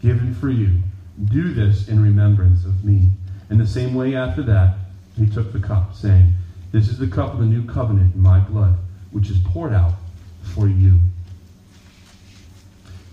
given 0.01 0.33
for 0.33 0.49
you. 0.49 0.79
Do 1.25 1.53
this 1.53 1.89
in 1.89 2.01
remembrance 2.01 2.63
of 2.63 2.85
me. 2.85 3.09
In 3.49 3.57
the 3.57 3.67
same 3.67 3.93
way, 3.93 4.15
after 4.15 4.41
that, 4.43 4.77
he 5.17 5.27
took 5.27 5.51
the 5.51 5.59
cup, 5.59 5.93
saying, 5.93 6.31
This 6.71 6.87
is 6.87 6.97
the 6.97 7.07
cup 7.07 7.33
of 7.33 7.39
the 7.39 7.45
new 7.45 7.65
covenant 7.65 8.15
in 8.15 8.21
my 8.21 8.39
blood, 8.39 8.77
which 9.11 9.29
is 9.29 9.39
poured 9.39 9.73
out 9.73 9.95
for 10.41 10.69
you. 10.69 11.01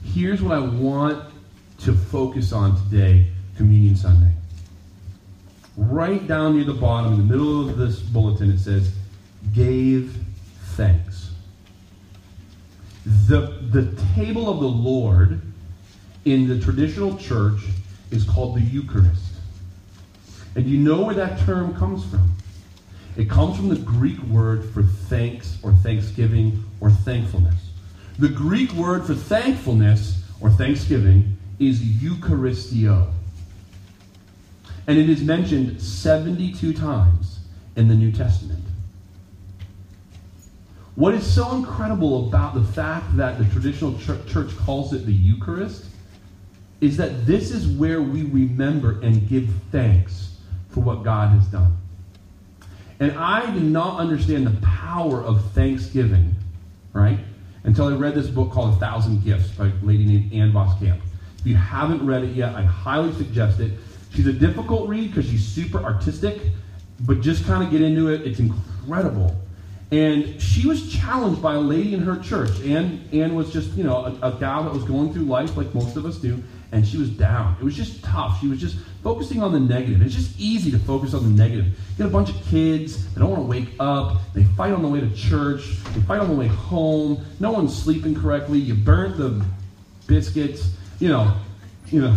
Here's 0.04 0.40
what 0.40 0.56
I 0.56 0.60
want 0.60 1.24
to 1.80 1.92
focus 1.92 2.52
on 2.52 2.76
today 2.84 3.26
Communion 3.60 3.94
Sunday. 3.94 4.32
Right 5.76 6.26
down 6.26 6.56
near 6.56 6.64
the 6.64 6.72
bottom, 6.72 7.12
in 7.12 7.18
the 7.18 7.34
middle 7.34 7.68
of 7.68 7.76
this 7.76 8.00
bulletin, 8.00 8.50
it 8.50 8.58
says, 8.58 8.90
gave 9.52 10.16
thanks. 10.76 11.32
The, 13.04 13.58
the 13.70 13.94
table 14.14 14.48
of 14.48 14.60
the 14.60 14.66
Lord 14.66 15.42
in 16.24 16.48
the 16.48 16.58
traditional 16.58 17.18
church 17.18 17.60
is 18.10 18.24
called 18.24 18.56
the 18.56 18.62
Eucharist. 18.62 19.34
And 20.54 20.64
you 20.64 20.78
know 20.78 21.02
where 21.02 21.14
that 21.14 21.40
term 21.40 21.76
comes 21.76 22.02
from? 22.06 22.32
It 23.18 23.28
comes 23.28 23.58
from 23.58 23.68
the 23.68 23.76
Greek 23.76 24.22
word 24.22 24.64
for 24.72 24.82
thanks 24.82 25.58
or 25.62 25.74
thanksgiving 25.74 26.64
or 26.80 26.90
thankfulness. 26.90 27.60
The 28.18 28.30
Greek 28.30 28.72
word 28.72 29.04
for 29.04 29.14
thankfulness 29.14 30.24
or 30.40 30.48
thanksgiving 30.48 31.36
is 31.58 31.80
Eucharisteo. 31.80 33.12
And 34.90 34.98
it 34.98 35.08
is 35.08 35.22
mentioned 35.22 35.80
72 35.80 36.72
times 36.72 37.38
in 37.76 37.86
the 37.86 37.94
New 37.94 38.10
Testament. 38.10 38.64
What 40.96 41.14
is 41.14 41.24
so 41.32 41.54
incredible 41.54 42.26
about 42.26 42.54
the 42.54 42.64
fact 42.64 43.16
that 43.16 43.38
the 43.38 43.44
traditional 43.44 43.96
church 44.00 44.50
calls 44.56 44.92
it 44.92 45.06
the 45.06 45.12
Eucharist 45.12 45.84
is 46.80 46.96
that 46.96 47.24
this 47.24 47.52
is 47.52 47.68
where 47.68 48.02
we 48.02 48.24
remember 48.24 49.00
and 49.00 49.28
give 49.28 49.48
thanks 49.70 50.38
for 50.70 50.80
what 50.80 51.04
God 51.04 51.38
has 51.38 51.46
done. 51.46 51.76
And 52.98 53.12
I 53.12 53.48
did 53.54 53.62
not 53.62 54.00
understand 54.00 54.44
the 54.44 54.60
power 54.66 55.22
of 55.22 55.52
thanksgiving, 55.52 56.34
right? 56.94 57.20
Until 57.62 57.86
I 57.86 57.92
read 57.92 58.16
this 58.16 58.26
book 58.26 58.50
called 58.50 58.74
A 58.74 58.78
Thousand 58.80 59.22
Gifts 59.22 59.50
by 59.52 59.66
a 59.68 59.72
lady 59.84 60.04
named 60.04 60.32
Ann 60.32 60.50
Voskamp. 60.50 61.00
If 61.38 61.46
you 61.46 61.54
haven't 61.54 62.04
read 62.04 62.24
it 62.24 62.34
yet, 62.34 62.56
I 62.56 62.62
highly 62.62 63.12
suggest 63.12 63.60
it. 63.60 63.70
She's 64.12 64.26
a 64.26 64.32
difficult 64.32 64.88
read 64.88 65.08
because 65.08 65.30
she's 65.30 65.46
super 65.46 65.78
artistic, 65.78 66.40
but 67.00 67.20
just 67.20 67.44
kind 67.44 67.62
of 67.62 67.70
get 67.70 67.80
into 67.80 68.08
it. 68.08 68.26
It's 68.26 68.40
incredible. 68.40 69.36
And 69.92 70.40
she 70.40 70.68
was 70.68 70.92
challenged 70.92 71.42
by 71.42 71.54
a 71.54 71.60
lady 71.60 71.94
in 71.94 72.00
her 72.00 72.16
church. 72.16 72.60
Ann, 72.60 73.08
Ann 73.12 73.34
was 73.34 73.52
just, 73.52 73.72
you 73.72 73.82
know, 73.82 74.16
a, 74.22 74.28
a 74.28 74.38
gal 74.38 74.62
that 74.64 74.72
was 74.72 74.84
going 74.84 75.12
through 75.12 75.24
life 75.24 75.56
like 75.56 75.74
most 75.74 75.96
of 75.96 76.06
us 76.06 76.16
do, 76.18 76.40
and 76.70 76.86
she 76.86 76.96
was 76.96 77.10
down. 77.10 77.56
It 77.60 77.64
was 77.64 77.74
just 77.74 78.02
tough. 78.04 78.40
She 78.40 78.46
was 78.46 78.60
just 78.60 78.76
focusing 79.02 79.42
on 79.42 79.52
the 79.52 79.58
negative. 79.58 80.00
It's 80.02 80.14
just 80.14 80.38
easy 80.38 80.70
to 80.70 80.78
focus 80.78 81.12
on 81.12 81.24
the 81.24 81.42
negative. 81.42 81.66
You 81.66 81.74
get 81.98 82.06
a 82.06 82.10
bunch 82.10 82.30
of 82.30 82.40
kids, 82.44 83.12
they 83.14 83.20
don't 83.20 83.30
want 83.30 83.42
to 83.42 83.48
wake 83.48 83.70
up, 83.80 84.20
they 84.32 84.44
fight 84.44 84.72
on 84.72 84.82
the 84.82 84.88
way 84.88 85.00
to 85.00 85.12
church, 85.14 85.82
they 85.92 86.00
fight 86.02 86.20
on 86.20 86.28
the 86.28 86.36
way 86.36 86.46
home, 86.46 87.24
no 87.40 87.50
one's 87.50 87.76
sleeping 87.76 88.14
correctly, 88.14 88.60
you 88.60 88.74
burnt 88.74 89.16
the 89.16 89.44
biscuits, 90.06 90.72
you 91.00 91.08
know, 91.08 91.34
you 91.90 92.02
know. 92.02 92.16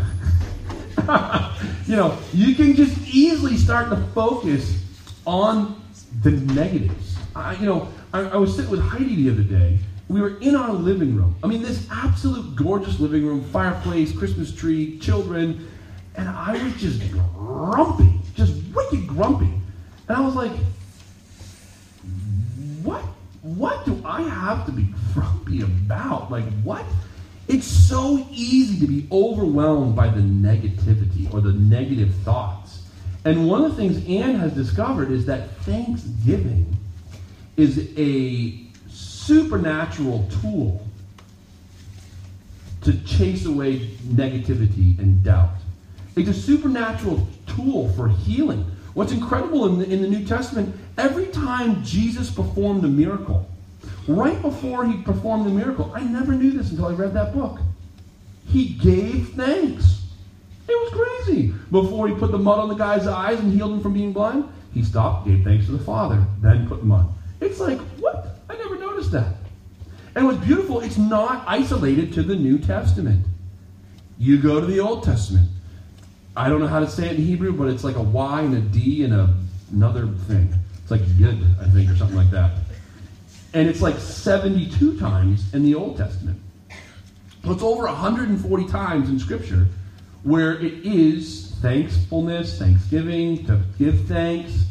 you 1.88 1.96
know, 1.96 2.18
you 2.34 2.56
can 2.56 2.76
just 2.76 2.98
easily 3.08 3.58
start 3.58 3.90
to 3.90 3.98
focus 4.14 4.80
on 5.26 5.82
the 6.22 6.32
negatives. 6.32 7.18
I, 7.36 7.56
you 7.56 7.66
know, 7.66 7.90
I, 8.14 8.22
I 8.22 8.36
was 8.38 8.56
sitting 8.56 8.72
with 8.72 8.82
Heidi 8.82 9.16
the 9.16 9.32
other 9.32 9.44
day. 9.44 9.80
We 10.08 10.22
were 10.22 10.38
in 10.40 10.56
our 10.56 10.72
living 10.72 11.16
room. 11.16 11.36
I 11.44 11.48
mean, 11.48 11.62
this 11.62 11.88
absolute 11.92 12.56
gorgeous 12.56 13.00
living 13.00 13.26
room, 13.26 13.44
fireplace, 13.46 14.16
Christmas 14.16 14.54
tree, 14.54 15.00
children, 15.00 15.68
and 16.16 16.30
I 16.30 16.64
was 16.64 16.74
just 16.76 17.02
grumpy, 17.12 18.20
just 18.36 18.54
wicked 18.74 19.08
grumpy. 19.08 19.52
And 20.08 20.18
I 20.18 20.22
was 20.22 20.36
like, 20.36 20.52
what? 22.84 23.04
What 23.42 23.86
do 23.86 24.02
I 24.06 24.22
have 24.22 24.66
to 24.68 24.72
be 24.72 24.88
grumpy 25.14 25.62
about? 25.62 26.30
Like, 26.30 26.46
what? 26.64 26.86
It's 27.48 27.68
so 27.68 28.26
easy 28.32 28.80
to 28.86 28.88
be 28.88 29.08
overwhelmed 29.12 29.96
by 29.96 30.08
the 30.08 30.22
negativity 30.22 31.32
or 31.34 31.42
the 31.42 31.54
negative 31.54 32.14
thoughts. 32.24 32.84
And 33.26 33.48
one 33.48 33.64
of 33.64 33.72
the 33.72 33.78
things 33.78 34.06
Ann 34.08 34.36
has 34.36 34.54
discovered 34.54 35.12
is 35.12 35.26
that 35.26 35.52
Thanksgiving 35.58 36.78
is 37.58 37.90
a 37.98 38.60
supernatural 38.90 40.28
tool 40.42 40.86
to 42.82 42.94
chase 43.06 43.46
away 43.46 43.80
negativity 44.08 44.98
and 45.00 45.24
doubt. 45.24 45.52
It's 46.16 46.30
a 46.30 46.34
supernatural 46.34 47.26
tool 47.48 47.90
for 47.94 48.10
healing. 48.10 48.66
What's 48.94 49.12
incredible 49.12 49.66
in 49.68 49.80
the, 49.80 49.90
in 49.90 50.02
the 50.02 50.08
New 50.08 50.26
Testament, 50.26 50.76
every 50.98 51.28
time 51.28 51.84
Jesus 51.84 52.30
performed 52.30 52.84
a 52.84 52.88
miracle, 52.88 53.50
right 54.08 54.42
before 54.42 54.86
he 54.86 55.02
performed 55.02 55.46
the 55.46 55.50
miracle, 55.50 55.92
I 55.94 56.02
never 56.02 56.34
knew 56.34 56.52
this 56.52 56.72
until 56.72 56.88
I 56.88 56.94
read 56.94 57.14
that 57.14 57.34
book. 57.34 57.60
He 58.48 58.70
gave 58.70 59.30
thanks. 59.30 60.02
It 60.68 60.72
was 60.72 61.26
crazy. 61.26 61.54
Before 61.72 62.08
he 62.08 62.16
put 62.16 62.32
the 62.32 62.38
mud 62.38 62.60
on 62.60 62.70
the 62.70 62.76
guy's 62.76 63.08
eyes 63.08 63.40
and 63.40 63.54
healed 63.54 63.74
him 63.74 63.82
from 63.82 63.94
being 63.94 64.14
blind, 64.14 64.48
he 64.74 64.84
stopped, 64.84 65.28
gave 65.28 65.44
thanks 65.44 65.66
to 65.66 65.72
the 65.72 65.84
Father, 65.84 66.26
then 66.42 66.68
put 66.68 66.80
the 66.80 66.86
mud. 66.86 67.08
It's 67.42 67.60
like, 67.60 67.80
what? 68.00 68.40
I 68.50 68.56
never 68.56 68.78
noticed 68.78 69.12
that. 69.12 69.36
And 70.16 70.26
what's 70.26 70.44
beautiful, 70.46 70.80
it's 70.80 70.98
not 70.98 71.44
isolated 71.48 72.14
to 72.14 72.24
the 72.24 72.36
New 72.36 72.58
Testament. 72.60 73.26
You 74.18 74.42
go 74.42 74.60
to 74.60 74.66
the 74.66 74.80
Old 74.80 75.04
Testament. 75.04 75.50
I 76.36 76.50
don't 76.50 76.60
know 76.60 76.68
how 76.68 76.80
to 76.80 76.90
say 76.90 77.08
it 77.08 77.18
in 77.18 77.26
Hebrew, 77.26 77.54
but 77.54 77.68
it's 77.68 77.84
like 77.84 77.96
a 77.96 78.02
Y 78.02 78.42
and 78.42 78.56
a 78.56 78.62
D 78.62 79.04
and 79.04 79.14
a, 79.14 79.36
another 79.72 80.08
thing. 80.08 80.54
It's 80.82 80.92
like 80.92 81.02
Yud, 81.02 81.62
I 81.62 81.70
think, 81.70 81.90
or 81.90 81.96
something 81.96 82.18
like 82.18 82.32
that. 82.32 82.52
And 83.54 83.70
it's 83.70 83.82
like 83.82 83.98
72 83.98 85.00
times 85.00 85.54
in 85.54 85.64
the 85.64 85.76
Old 85.76 85.98
Testament. 85.98 86.40
So 87.44 87.52
it's 87.52 87.64
over 87.64 87.84
140 87.84 88.68
times 88.68 89.10
in 89.10 89.20
Scripture 89.20 89.68
where 90.24 90.58
it 90.60 90.86
is 90.86 91.54
thankfulness, 91.62 92.58
thanksgiving, 92.58 93.46
to 93.46 93.62
give 93.78 94.08
thanks. 94.08 94.66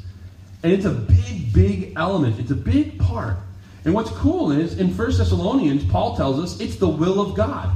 And 0.62 0.72
it's 0.72 0.84
a 0.84 0.90
big, 0.90 1.52
big 1.52 1.92
element. 1.96 2.38
It's 2.38 2.50
a 2.50 2.56
big 2.56 2.98
part. 2.98 3.36
And 3.84 3.94
what's 3.94 4.10
cool 4.10 4.52
is 4.52 4.78
in 4.78 4.96
1 4.96 5.18
Thessalonians, 5.18 5.84
Paul 5.84 6.16
tells 6.16 6.38
us 6.38 6.60
it's 6.60 6.76
the 6.76 6.88
will 6.88 7.20
of 7.20 7.36
God. 7.36 7.70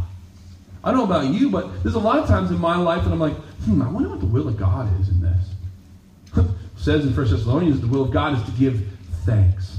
I 0.83 0.91
don't 0.91 0.99
know 0.99 1.05
about 1.05 1.35
you, 1.35 1.51
but 1.51 1.83
there's 1.83 1.97
a 1.97 2.01
lot 2.01 2.19
of 2.19 2.29
times 2.29 2.51
in 2.51 2.59
my 2.59 2.77
life 2.77 3.05
that 3.05 3.13
I'm 3.13 3.19
like, 3.19 3.35
hmm, 3.65 3.83
I 3.83 3.91
wonder 3.91 4.09
what 4.09 4.21
the 4.21 4.27
will 4.27 4.49
of 4.49 4.57
God 4.57 4.89
is 5.01 5.09
in 5.09 5.21
this. 5.21 6.47
says 6.77 7.05
in 7.05 7.15
1 7.15 7.31
Thessalonians, 7.31 7.81
the 7.81 7.89
will 7.89 8.03
of 8.03 8.13
God 8.13 8.39
is 8.39 8.45
to 8.45 8.53
give 8.53 8.87
thanks. 9.25 9.79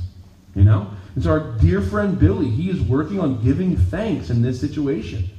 You 0.53 0.65
know? 0.65 0.91
So 1.19 1.31
our 1.31 1.39
dear 1.39 1.81
friend 1.81 2.19
Billy, 2.19 2.49
he 2.49 2.69
is 2.69 2.81
working 2.81 3.19
on 3.19 3.43
giving 3.43 3.75
thanks 3.75 4.29
in 4.29 4.41
this 4.41 4.59
situation. 4.59 5.29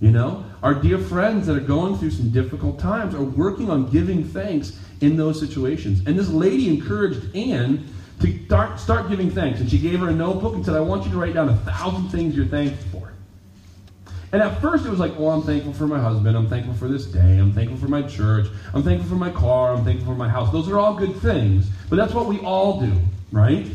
You 0.00 0.10
know? 0.10 0.44
Our 0.62 0.74
dear 0.74 0.98
friends 0.98 1.46
that 1.46 1.56
are 1.56 1.60
going 1.60 1.96
through 1.96 2.10
some 2.10 2.30
difficult 2.30 2.78
times 2.78 3.14
are 3.14 3.22
working 3.22 3.70
on 3.70 3.88
giving 3.90 4.24
thanks 4.24 4.78
in 5.00 5.16
those 5.16 5.40
situations. 5.40 6.06
And 6.06 6.18
this 6.18 6.28
lady 6.28 6.68
encouraged 6.68 7.34
Ann 7.34 7.86
to 8.20 8.44
start, 8.46 8.78
start 8.78 9.08
giving 9.08 9.30
thanks. 9.30 9.60
And 9.60 9.70
she 9.70 9.78
gave 9.78 10.00
her 10.00 10.08
a 10.08 10.12
notebook 10.12 10.54
and 10.54 10.64
said, 10.64 10.74
I 10.74 10.80
want 10.80 11.04
you 11.04 11.12
to 11.12 11.18
write 11.18 11.34
down 11.34 11.48
a 11.48 11.56
thousand 11.56 12.08
things 12.10 12.36
you're 12.36 12.46
thankful 12.46 13.00
for. 13.00 13.12
And 14.32 14.42
at 14.42 14.60
first 14.60 14.86
it 14.86 14.90
was 14.90 14.98
like, 14.98 15.18
well, 15.18 15.30
I'm 15.30 15.42
thankful 15.42 15.72
for 15.72 15.86
my 15.86 15.98
husband. 15.98 16.36
I'm 16.36 16.48
thankful 16.48 16.74
for 16.74 16.88
this 16.88 17.06
day. 17.06 17.38
I'm 17.38 17.52
thankful 17.52 17.78
for 17.78 17.88
my 17.88 18.02
church. 18.02 18.48
I'm 18.72 18.82
thankful 18.82 19.08
for 19.08 19.16
my 19.16 19.30
car. 19.30 19.74
I'm 19.74 19.84
thankful 19.84 20.06
for 20.06 20.18
my 20.18 20.28
house. 20.28 20.50
Those 20.52 20.68
are 20.68 20.78
all 20.78 20.94
good 20.94 21.16
things. 21.16 21.68
But 21.90 21.96
that's 21.96 22.14
what 22.14 22.26
we 22.26 22.38
all 22.40 22.80
do, 22.80 22.92
right? 23.30 23.66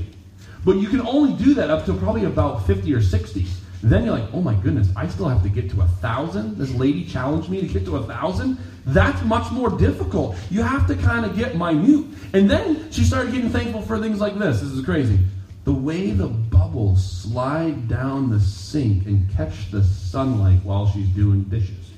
But 0.68 0.80
you 0.80 0.90
can 0.90 1.00
only 1.08 1.32
do 1.42 1.54
that 1.54 1.70
up 1.70 1.86
to 1.86 1.94
probably 1.94 2.26
about 2.26 2.68
50 2.68 2.94
or 2.94 3.02
60. 3.02 3.46
Then 3.82 4.04
you're 4.04 4.20
like, 4.20 4.28
oh 4.34 4.42
my 4.42 4.54
goodness, 4.54 4.90
I 4.98 5.08
still 5.08 5.30
have 5.30 5.42
to 5.44 5.48
get 5.48 5.70
to 5.72 5.82
a 5.82 5.88
thousand. 5.88 6.58
This 6.58 6.74
lady 6.74 7.06
challenged 7.06 7.48
me 7.48 7.62
to 7.62 7.68
get 7.68 7.86
to 7.86 7.96
a 7.96 8.04
thousand. 8.04 8.58
That's 8.86 9.24
much 9.24 9.50
more 9.54 9.70
difficult. 9.70 10.36
You 10.50 10.64
have 10.64 10.86
to 10.88 10.96
kind 10.98 11.26
of 11.26 11.38
get 11.38 11.56
minute. 11.56 12.08
And 12.34 12.50
then 12.50 12.92
she 12.92 13.06
started 13.06 13.32
getting 13.32 13.50
thankful 13.50 13.82
for 13.82 13.98
things 13.98 14.20
like 14.20 14.38
this. 14.38 14.60
This 14.60 14.72
is 14.72 14.84
crazy. 14.84 15.18
The 15.64 15.72
way 15.72 16.12
the 16.12 16.28
bubbles 16.28 17.22
slide 17.22 17.88
down 17.88 18.30
the 18.30 18.42
sink 18.42 19.06
and 19.06 19.34
catch 19.34 19.72
the 19.72 19.86
sunlight 19.86 20.60
while 20.66 20.92
she's 20.92 21.08
doing 21.08 21.44
dishes. 21.44 21.94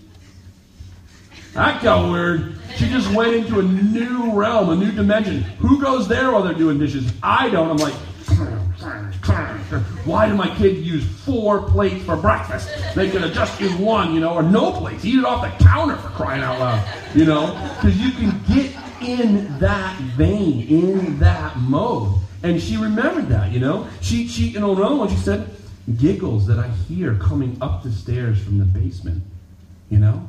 That 1.56 1.82
got 1.82 2.12
weird. 2.12 2.56
She 2.76 2.88
just 2.88 3.12
went 3.16 3.34
into 3.34 3.62
a 3.62 3.64
new 3.64 4.32
realm, 4.34 4.70
a 4.70 4.76
new 4.76 4.92
dimension. 4.92 5.42
Who 5.58 5.82
goes 5.82 6.08
there 6.08 6.32
while 6.32 6.44
they're 6.44 6.54
doing 6.54 6.78
dishes? 6.78 7.12
I 7.24 7.50
don't. 7.50 7.72
I'm 7.72 7.78
like, 7.78 7.96
why 10.06 10.28
do 10.28 10.36
my 10.36 10.54
kids 10.56 10.80
use 10.80 11.06
four 11.06 11.62
plates 11.62 12.04
for 12.06 12.16
breakfast? 12.16 12.70
They 12.96 13.10
could 13.10 13.22
have 13.22 13.34
just 13.34 13.60
used 13.60 13.80
one, 13.80 14.14
you 14.14 14.20
know, 14.20 14.34
or 14.34 14.44
no 14.44 14.72
plates. 14.72 15.06
Eat 15.06 15.20
it 15.20 15.26
off 15.26 15.42
the 15.42 15.64
counter 15.64 15.96
for 15.98 16.10
crying 16.10 16.42
out 16.42 16.60
loud, 16.60 17.16
you 17.16 17.26
know? 17.26 17.48
Because 17.76 17.98
you 17.98 18.12
can 18.12 18.42
get 18.48 18.76
in 19.02 19.58
that 19.60 20.00
vein, 20.18 20.68
in 20.68 21.20
that 21.20 21.58
mode. 21.58 22.16
And 22.44 22.62
she 22.62 22.78
remembered 22.78 23.28
that, 23.30 23.52
you 23.52 23.60
know? 23.60 23.88
She, 24.02 24.28
she, 24.28 24.48
you 24.48 24.60
know, 24.60 24.76
another 24.76 24.96
one, 24.96 25.10
she 25.10 25.18
said, 25.18 25.50
giggles 25.98 26.48
that 26.48 26.60
I 26.60 26.68
hear 26.68 27.16
coming 27.16 27.58
up 27.62 27.84
the 27.84 27.92
stairs 27.92 28.42
from 28.42 28.58
the 28.58 28.66
basement, 28.66 29.24
you 29.90 30.00
know? 30.00 30.26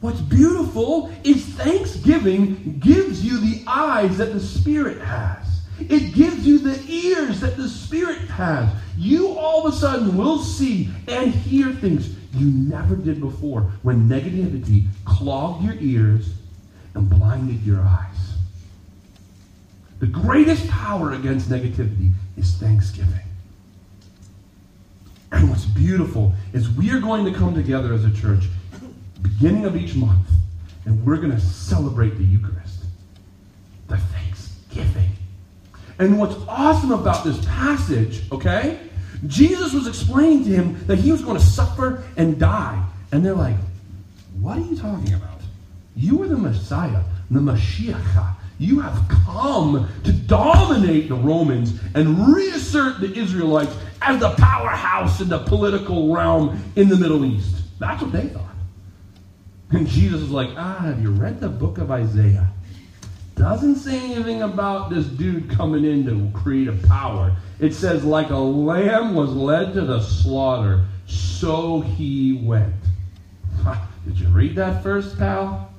What's 0.00 0.20
beautiful 0.20 1.12
is 1.24 1.44
Thanksgiving 1.44 2.78
gives 2.78 3.24
you 3.24 3.38
the 3.38 3.62
eyes 3.66 4.16
that 4.18 4.32
the 4.32 4.40
Spirit 4.40 4.98
has. 5.02 5.49
It 5.88 6.14
gives 6.14 6.46
you 6.46 6.58
the 6.58 6.82
ears 6.90 7.40
that 7.40 7.56
the 7.56 7.68
Spirit 7.68 8.18
has. 8.28 8.68
You 8.96 9.36
all 9.38 9.66
of 9.66 9.72
a 9.72 9.76
sudden 9.76 10.16
will 10.16 10.38
see 10.38 10.90
and 11.08 11.32
hear 11.32 11.72
things 11.72 12.14
you 12.34 12.46
never 12.46 12.96
did 12.96 13.20
before 13.20 13.62
when 13.82 14.08
negativity 14.08 14.86
clogged 15.04 15.64
your 15.64 15.74
ears 15.80 16.32
and 16.94 17.08
blinded 17.08 17.62
your 17.62 17.80
eyes. 17.80 18.34
The 20.00 20.06
greatest 20.06 20.68
power 20.68 21.12
against 21.12 21.48
negativity 21.48 22.12
is 22.36 22.54
thanksgiving. 22.54 23.26
And 25.32 25.48
what's 25.48 25.64
beautiful 25.64 26.34
is 26.52 26.70
we 26.70 26.90
are 26.90 27.00
going 27.00 27.24
to 27.30 27.38
come 27.38 27.54
together 27.54 27.92
as 27.92 28.04
a 28.04 28.12
church 28.12 28.44
beginning 29.22 29.64
of 29.64 29.76
each 29.76 29.94
month 29.94 30.28
and 30.84 31.04
we're 31.04 31.16
going 31.16 31.30
to 31.30 31.40
celebrate 31.40 32.16
the 32.16 32.24
Eucharist. 32.24 32.80
The 33.88 33.98
thanksgiving 33.98 35.10
and 36.00 36.18
what's 36.18 36.34
awesome 36.48 36.92
about 36.92 37.24
this 37.24 37.38
passage, 37.44 38.22
okay? 38.32 38.80
Jesus 39.26 39.74
was 39.74 39.86
explaining 39.86 40.44
to 40.44 40.50
him 40.50 40.86
that 40.86 40.98
he 40.98 41.12
was 41.12 41.20
going 41.20 41.38
to 41.38 41.44
suffer 41.44 42.02
and 42.16 42.38
die. 42.38 42.82
And 43.12 43.24
they're 43.24 43.34
like, 43.34 43.56
What 44.40 44.56
are 44.56 44.62
you 44.62 44.76
talking 44.76 45.12
about? 45.12 45.40
You 45.94 46.22
are 46.22 46.26
the 46.26 46.38
Messiah, 46.38 47.02
the 47.30 47.40
Mashiach. 47.40 48.36
You 48.58 48.80
have 48.80 48.98
come 49.26 49.88
to 50.04 50.12
dominate 50.12 51.10
the 51.10 51.16
Romans 51.16 51.78
and 51.94 52.34
reassert 52.34 53.00
the 53.00 53.12
Israelites 53.14 53.74
as 54.00 54.20
the 54.20 54.30
powerhouse 54.30 55.20
in 55.20 55.28
the 55.28 55.40
political 55.40 56.14
realm 56.14 56.62
in 56.76 56.88
the 56.88 56.96
Middle 56.96 57.26
East. 57.26 57.56
That's 57.78 58.00
what 58.00 58.12
they 58.12 58.28
thought. 58.28 58.54
And 59.70 59.86
Jesus 59.86 60.22
was 60.22 60.30
like, 60.30 60.48
Ah, 60.56 60.78
have 60.78 61.02
you 61.02 61.10
read 61.10 61.40
the 61.40 61.50
book 61.50 61.76
of 61.76 61.90
Isaiah? 61.90 62.48
Doesn't 63.40 63.76
say 63.76 63.98
anything 63.98 64.42
about 64.42 64.90
this 64.90 65.06
dude 65.06 65.48
coming 65.48 65.82
in 65.82 66.04
to 66.04 66.38
create 66.38 66.68
a 66.68 66.74
power. 66.86 67.34
It 67.58 67.72
says, 67.72 68.04
like 68.04 68.28
a 68.28 68.36
lamb 68.36 69.14
was 69.14 69.30
led 69.30 69.72
to 69.72 69.80
the 69.80 70.02
slaughter, 70.02 70.84
so 71.06 71.80
he 71.80 72.34
went. 72.44 72.74
Did 74.06 74.20
you 74.20 74.28
read 74.28 74.56
that 74.56 74.82
first, 74.82 75.16
pal? 75.16 75.72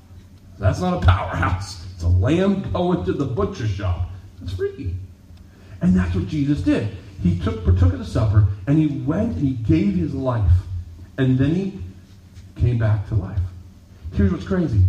That's 0.58 0.80
not 0.80 1.04
a 1.04 1.06
powerhouse. 1.06 1.86
It's 1.94 2.02
a 2.02 2.08
lamb 2.08 2.72
going 2.72 3.06
to 3.06 3.14
the 3.14 3.26
butcher 3.26 3.68
shop. 3.68 4.10
It's 4.42 4.54
freaky. 4.54 4.96
And 5.82 5.96
that's 5.96 6.16
what 6.16 6.28
Jesus 6.28 6.62
did. 6.62 6.90
He 7.22 7.38
took 7.38 7.64
partook 7.64 7.94
of 7.94 8.00
the 8.00 8.06
supper 8.06 8.48
and 8.66 8.80
he 8.80 8.88
went 8.88 9.36
and 9.36 9.48
he 9.48 9.52
gave 9.52 9.94
his 9.94 10.16
life. 10.16 10.52
And 11.20 11.38
then 11.38 11.54
he 11.54 11.80
came 12.56 12.80
back 12.80 13.08
to 13.10 13.16
life. 13.16 13.40
Here's 14.14 14.32
what's 14.32 14.48
crazy. 14.48 14.82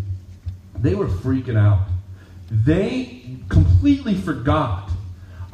They 0.78 0.94
were 0.94 1.08
freaking 1.08 1.58
out. 1.58 1.88
They 2.52 3.38
completely 3.48 4.14
forgot 4.14 4.90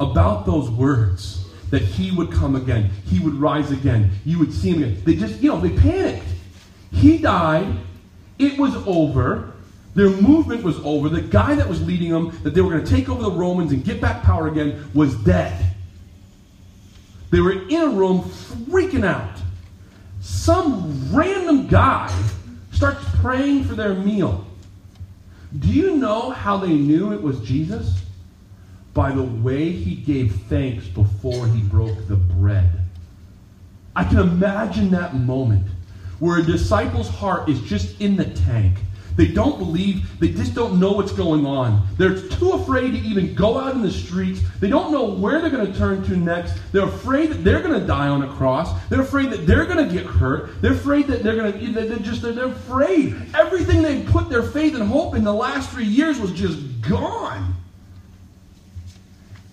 about 0.01 0.45
those 0.45 0.69
words 0.69 1.47
that 1.69 1.81
he 1.81 2.11
would 2.11 2.29
come 2.29 2.57
again, 2.57 2.89
he 3.05 3.19
would 3.19 3.35
rise 3.35 3.71
again, 3.71 4.11
you 4.25 4.37
would 4.37 4.51
see 4.51 4.71
him 4.71 4.83
again. 4.83 5.01
They 5.05 5.15
just, 5.15 5.39
you 5.39 5.49
know, 5.49 5.61
they 5.61 5.69
panicked. 5.69 6.25
He 6.91 7.17
died, 7.19 7.73
it 8.37 8.59
was 8.59 8.75
over, 8.85 9.53
their 9.95 10.09
movement 10.09 10.63
was 10.63 10.77
over. 10.79 11.07
The 11.07 11.21
guy 11.21 11.55
that 11.55 11.69
was 11.69 11.81
leading 11.85 12.11
them, 12.11 12.37
that 12.43 12.53
they 12.53 12.61
were 12.61 12.71
going 12.71 12.83
to 12.83 12.89
take 12.89 13.07
over 13.07 13.23
the 13.23 13.31
Romans 13.31 13.71
and 13.71 13.83
get 13.83 14.01
back 14.01 14.23
power 14.23 14.47
again, 14.47 14.89
was 14.93 15.15
dead. 15.23 15.75
They 17.31 17.39
were 17.39 17.67
in 17.67 17.81
a 17.81 17.89
room 17.89 18.23
freaking 18.23 19.05
out. 19.05 19.37
Some 20.19 21.15
random 21.15 21.67
guy 21.67 22.13
starts 22.71 23.03
praying 23.21 23.65
for 23.65 23.75
their 23.75 23.93
meal. 23.93 24.45
Do 25.57 25.67
you 25.67 25.95
know 25.97 26.29
how 26.29 26.57
they 26.57 26.73
knew 26.73 27.11
it 27.11 27.21
was 27.21 27.39
Jesus? 27.39 28.01
By 28.93 29.11
the 29.11 29.23
way 29.23 29.71
he 29.71 29.95
gave 29.95 30.35
thanks 30.47 30.85
before 30.87 31.47
he 31.47 31.61
broke 31.61 32.07
the 32.07 32.15
bread. 32.15 32.69
I 33.95 34.03
can 34.03 34.19
imagine 34.19 34.91
that 34.91 35.15
moment 35.15 35.65
where 36.19 36.39
a 36.39 36.43
disciple's 36.43 37.09
heart 37.09 37.49
is 37.49 37.61
just 37.61 37.99
in 37.99 38.15
the 38.15 38.25
tank 38.25 38.77
they 39.19 39.27
don't 39.27 39.59
believe. 39.59 40.17
They 40.21 40.29
just 40.29 40.55
don't 40.55 40.79
know 40.79 40.93
what's 40.93 41.11
going 41.11 41.45
on. 41.45 41.85
They're 41.97 42.17
too 42.17 42.51
afraid 42.51 42.91
to 42.91 42.99
even 42.99 43.35
go 43.35 43.59
out 43.59 43.75
in 43.75 43.81
the 43.81 43.91
streets. 43.91 44.39
They 44.61 44.69
don't 44.69 44.93
know 44.93 45.03
where 45.03 45.41
they're 45.41 45.49
going 45.49 45.69
to 45.69 45.77
turn 45.77 46.01
to 46.05 46.15
next. 46.15 46.57
They're 46.71 46.87
afraid 46.87 47.29
that 47.31 47.43
they're 47.43 47.61
going 47.61 47.77
to 47.77 47.85
die 47.85 48.07
on 48.07 48.23
a 48.23 48.33
cross. 48.35 48.81
They're 48.87 49.01
afraid 49.01 49.29
that 49.31 49.45
they're 49.45 49.65
going 49.65 49.85
to 49.85 49.93
get 49.93 50.05
hurt. 50.05 50.61
They're 50.61 50.71
afraid 50.71 51.07
that 51.07 51.21
they're 51.21 51.35
going 51.35 51.51
to. 51.51 51.71
They're 51.73 51.99
just. 51.99 52.21
They're 52.21 52.45
afraid. 52.45 53.13
Everything 53.35 53.81
they 53.81 54.03
put 54.03 54.29
their 54.29 54.43
faith 54.43 54.73
and 54.73 54.87
hope 54.87 55.15
in 55.15 55.25
the 55.25 55.33
last 55.33 55.69
three 55.69 55.83
years 55.83 56.17
was 56.17 56.31
just 56.31 56.57
gone. 56.79 57.55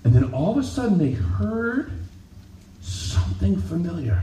And 0.05 0.15
then 0.15 0.33
all 0.33 0.53
of 0.53 0.59
a 0.59 0.63
sudden 0.63 0.97
they 0.97 1.11
heard 1.11 1.91
something 2.83 3.61
familiar. 3.63 4.23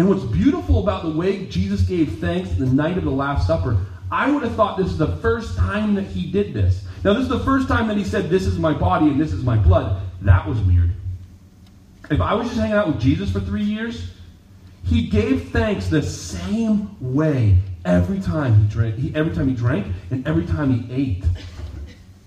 And 0.00 0.08
what's 0.08 0.24
beautiful 0.24 0.80
about 0.80 1.02
the 1.02 1.10
way 1.10 1.44
Jesus 1.44 1.82
gave 1.82 2.20
thanks 2.20 2.48
the 2.52 2.64
night 2.64 2.96
of 2.96 3.04
the 3.04 3.10
Last 3.10 3.46
Supper, 3.46 3.76
I 4.10 4.30
would 4.30 4.42
have 4.42 4.54
thought 4.54 4.78
this 4.78 4.86
is 4.86 4.96
the 4.96 5.18
first 5.18 5.58
time 5.58 5.94
that 5.94 6.06
he 6.06 6.30
did 6.30 6.54
this. 6.54 6.86
Now, 7.04 7.12
this 7.12 7.24
is 7.24 7.28
the 7.28 7.40
first 7.40 7.68
time 7.68 7.86
that 7.88 7.98
he 7.98 8.04
said, 8.04 8.30
This 8.30 8.46
is 8.46 8.58
my 8.58 8.72
body 8.72 9.08
and 9.08 9.20
this 9.20 9.34
is 9.34 9.44
my 9.44 9.58
blood. 9.58 10.00
That 10.22 10.48
was 10.48 10.58
weird. 10.60 10.92
If 12.10 12.22
I 12.22 12.32
was 12.32 12.46
just 12.46 12.58
hanging 12.58 12.76
out 12.76 12.86
with 12.86 12.98
Jesus 12.98 13.30
for 13.30 13.40
three 13.40 13.62
years, 13.62 14.10
he 14.86 15.06
gave 15.06 15.50
thanks 15.50 15.88
the 15.88 16.00
same 16.00 16.96
way 16.98 17.58
every 17.84 18.20
time 18.20 18.56
he 18.56 18.68
drank, 18.68 18.94
he, 18.96 19.14
every 19.14 19.34
time 19.34 19.48
he 19.48 19.54
drank, 19.54 19.86
and 20.10 20.26
every 20.26 20.46
time 20.46 20.72
he 20.72 20.94
ate. 20.94 21.24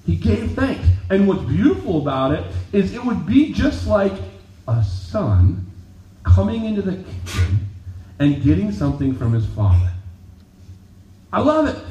He 0.05 0.15
gave 0.15 0.51
thanks. 0.51 0.87
And 1.09 1.27
what's 1.27 1.41
beautiful 1.41 2.03
about 2.03 2.33
it 2.33 2.45
is 2.71 2.93
it 2.93 3.03
would 3.03 3.25
be 3.25 3.51
just 3.51 3.87
like 3.87 4.13
a 4.67 4.83
son 4.83 5.72
coming 6.23 6.65
into 6.65 6.81
the 6.81 7.03
kitchen 7.03 7.69
and 8.19 8.41
getting 8.43 8.71
something 8.71 9.15
from 9.15 9.33
his 9.33 9.45
father. 9.47 9.91
I 11.31 11.41
love 11.41 11.67
it. 11.67 11.83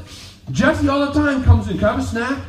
Jesse 0.53 0.89
all 0.89 1.07
the 1.07 1.12
time 1.12 1.43
comes 1.45 1.69
in, 1.69 1.79
can 1.79 1.89
I 1.89 1.91
have 1.93 2.01
a 2.01 2.03
snack? 2.03 2.43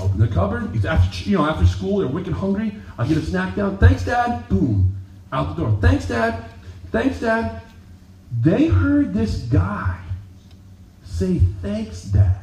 Open 0.00 0.18
the 0.18 0.28
cupboard. 0.28 0.70
He's 0.72 0.84
after 0.84 1.28
you 1.28 1.36
know 1.38 1.44
after 1.44 1.66
school. 1.66 1.98
They're 1.98 2.08
wicked 2.08 2.32
hungry. 2.32 2.74
I 2.98 3.06
get 3.06 3.16
a 3.16 3.22
snack 3.22 3.54
down. 3.54 3.78
Thanks, 3.78 4.04
Dad. 4.04 4.48
Boom, 4.48 4.96
out 5.32 5.54
the 5.54 5.62
door. 5.62 5.78
Thanks, 5.80 6.08
Dad. 6.08 6.44
Thanks, 6.90 7.20
Dad. 7.20 7.62
They 8.40 8.66
heard 8.66 9.14
this 9.14 9.42
guy 9.42 10.00
say 11.04 11.38
thanks, 11.62 12.02
Dad, 12.02 12.40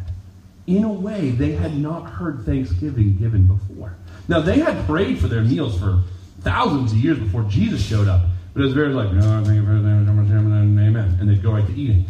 in 0.66 0.86
a 0.86 0.92
way 0.92 1.32
they 1.32 1.52
had 1.52 1.78
not 1.78 2.04
heard 2.04 2.46
Thanksgiving 2.46 3.18
given 3.18 3.48
before. 3.48 3.96
Now 4.30 4.40
they 4.40 4.60
had 4.60 4.86
prayed 4.86 5.20
for 5.20 5.28
their 5.28 5.42
meals 5.42 5.78
for 5.78 6.02
thousands 6.40 6.94
of 6.94 7.00
years 7.00 7.20
before 7.20 7.44
Jesus 7.44 7.86
showed 7.86 8.08
up. 8.08 8.22
But 8.54 8.64
it's 8.64 8.74
very 8.74 8.94
like, 8.94 9.12
no, 9.14 9.22
thank 9.44 9.56
you 9.56 9.66
for 9.66 9.74
the 9.74 9.90
and 9.90 10.80
amen. 10.80 11.18
And 11.20 11.30
they'd 11.30 11.42
go 11.42 11.54
right 11.54 11.66
to 11.66 11.74
eating. 11.74 12.06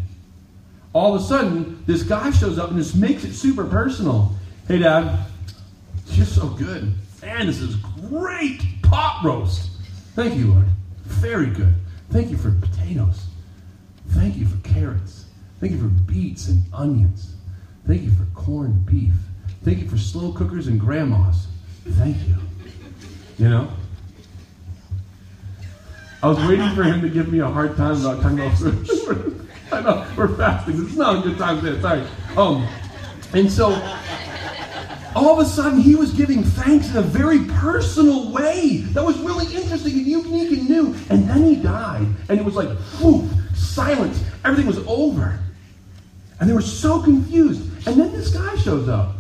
All 0.93 1.15
of 1.15 1.21
a 1.21 1.23
sudden, 1.23 1.83
this 1.85 2.03
guy 2.03 2.31
shows 2.31 2.57
up 2.57 2.69
and 2.69 2.77
just 2.77 2.95
makes 2.95 3.23
it 3.23 3.33
super 3.33 3.65
personal. 3.65 4.33
Hey, 4.67 4.79
Dad, 4.79 5.25
you're 6.07 6.25
so 6.25 6.49
good. 6.49 6.93
Man, 7.21 7.45
this 7.45 7.59
is 7.59 7.75
great 7.75 8.61
pot 8.81 9.23
roast. 9.23 9.69
Thank 10.15 10.35
you, 10.35 10.53
Lord. 10.53 10.65
Very 11.05 11.47
good. 11.47 11.75
Thank 12.09 12.31
you 12.31 12.37
for 12.37 12.51
potatoes. 12.51 13.27
Thank 14.09 14.35
you 14.35 14.45
for 14.45 14.57
carrots. 14.67 15.25
Thank 15.59 15.73
you 15.73 15.79
for 15.79 15.87
beets 15.87 16.47
and 16.47 16.63
onions. 16.73 17.35
Thank 17.87 18.01
you 18.01 18.11
for 18.11 18.25
corned 18.33 18.85
beef. 18.85 19.13
Thank 19.63 19.79
you 19.79 19.87
for 19.87 19.97
slow 19.97 20.33
cookers 20.33 20.67
and 20.67 20.79
grandmas. 20.79 21.47
Thank 21.85 22.17
you. 22.27 22.35
You 23.37 23.49
know? 23.49 23.71
I 26.23 26.27
was 26.27 26.37
waiting 26.47 26.69
for 26.75 26.83
him 26.83 27.01
to 27.01 27.09
give 27.09 27.31
me 27.31 27.39
a 27.39 27.47
hard 27.47 27.75
time 27.75 27.99
about 28.05 28.23
about 28.23 28.57
food. 28.57 29.49
I 29.71 29.81
know 29.81 30.05
we're 30.15 30.35
fasting. 30.35 30.85
It's 30.85 30.95
not 30.95 31.17
a 31.17 31.21
good 31.27 31.37
time 31.37 31.61
to 31.61 31.75
say 31.75 31.81
Sorry. 31.81 32.07
Um, 32.37 32.67
and 33.33 33.51
so 33.51 33.71
all 35.15 35.39
of 35.39 35.39
a 35.39 35.49
sudden 35.49 35.79
he 35.79 35.95
was 35.95 36.11
giving 36.11 36.43
thanks 36.43 36.91
in 36.91 36.97
a 36.97 37.01
very 37.01 37.45
personal 37.45 38.31
way 38.31 38.77
that 38.91 39.03
was 39.03 39.17
really 39.19 39.45
interesting 39.55 39.93
and 39.93 40.05
unique 40.05 40.51
and 40.51 40.69
new. 40.69 40.95
And 41.09 41.27
then 41.27 41.43
he 41.43 41.55
died, 41.55 42.07
and 42.29 42.39
it 42.39 42.45
was 42.45 42.55
like 42.55 42.69
whew, 42.99 43.27
silence. 43.55 44.23
Everything 44.45 44.67
was 44.67 44.79
over, 44.87 45.39
and 46.39 46.47
they 46.49 46.53
were 46.53 46.61
so 46.61 47.01
confused. 47.01 47.63
And 47.87 47.99
then 47.99 48.11
this 48.11 48.29
guy 48.29 48.55
shows 48.57 48.87
up. 48.87 49.15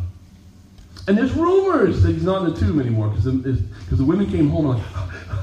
And 1.07 1.17
there's 1.17 1.33
rumors 1.33 2.03
that 2.03 2.13
he's 2.13 2.23
not 2.23 2.45
in 2.45 2.53
the 2.53 2.59
tomb 2.59 2.79
anymore 2.79 3.09
because 3.09 3.23
the, 3.23 3.59
the 3.89 4.05
women 4.05 4.29
came 4.29 4.49
home 4.49 4.69
and 4.69 4.79
like, 4.79 5.40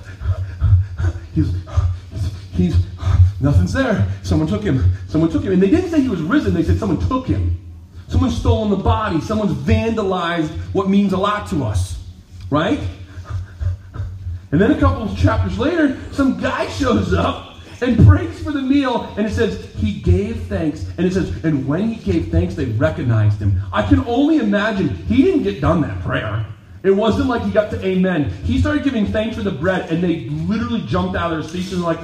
He's, 1.39 1.55
he's, 2.53 2.77
nothing's 3.41 3.73
there. 3.73 4.09
Someone 4.23 4.49
took 4.49 4.63
him. 4.63 4.93
Someone 5.09 5.31
took 5.31 5.45
him. 5.45 5.53
And 5.53 5.63
they 5.63 5.71
didn't 5.71 5.91
say 5.91 6.01
he 6.01 6.09
was 6.09 6.21
risen, 6.21 6.53
they 6.53 6.65
said 6.65 6.79
someone 6.79 6.99
took 7.09 7.27
him. 7.27 7.57
Someone's 8.09 8.37
stolen 8.37 8.71
the 8.71 8.77
body. 8.77 9.21
Someone's 9.21 9.53
vandalized 9.53 10.49
what 10.73 10.89
means 10.89 11.13
a 11.13 11.17
lot 11.17 11.49
to 11.51 11.65
us. 11.65 12.03
Right? 12.51 12.81
And 14.51 14.61
then 14.61 14.73
a 14.73 14.81
couple 14.81 15.03
of 15.03 15.17
chapters 15.17 15.59
later, 15.59 15.99
some 16.11 16.41
guy 16.41 16.67
shows 16.71 17.13
up 17.13 17.57
and 17.81 18.05
prays 18.05 18.43
for 18.43 18.51
the 18.51 18.63
meal. 18.63 19.15
And 19.17 19.27
it 19.27 19.33
says, 19.33 19.73
he 19.77 20.01
gave 20.01 20.43
thanks. 20.45 20.87
And 20.97 21.07
it 21.07 21.13
says, 21.13 21.45
and 21.45 21.69
when 21.69 21.93
he 21.93 22.13
gave 22.13 22.33
thanks, 22.33 22.55
they 22.55 22.65
recognized 22.65 23.41
him. 23.41 23.61
I 23.73 23.87
can 23.87 24.01
only 24.07 24.39
imagine 24.39 24.89
he 24.89 25.23
didn't 25.23 25.45
get 25.45 25.61
done 25.61 25.83
that 25.83 26.01
prayer. 26.01 26.45
It 26.83 26.91
wasn't 26.91 27.29
like 27.29 27.43
he 27.43 27.51
got 27.51 27.71
to 27.71 27.85
amen. 27.85 28.31
He 28.45 28.61
started 28.61 28.85
giving 28.85 29.07
thanks 29.07 29.37
for 29.37 29.43
the 29.43 29.51
bread, 29.51 29.91
and 29.91 30.03
they 30.03 30.29
literally 30.31 30.83
jumped 30.83 31.17
out 31.17 31.33
of 31.33 31.41
their 31.41 31.49
seats 31.49 31.73
and 31.73 31.83
like, 31.83 31.99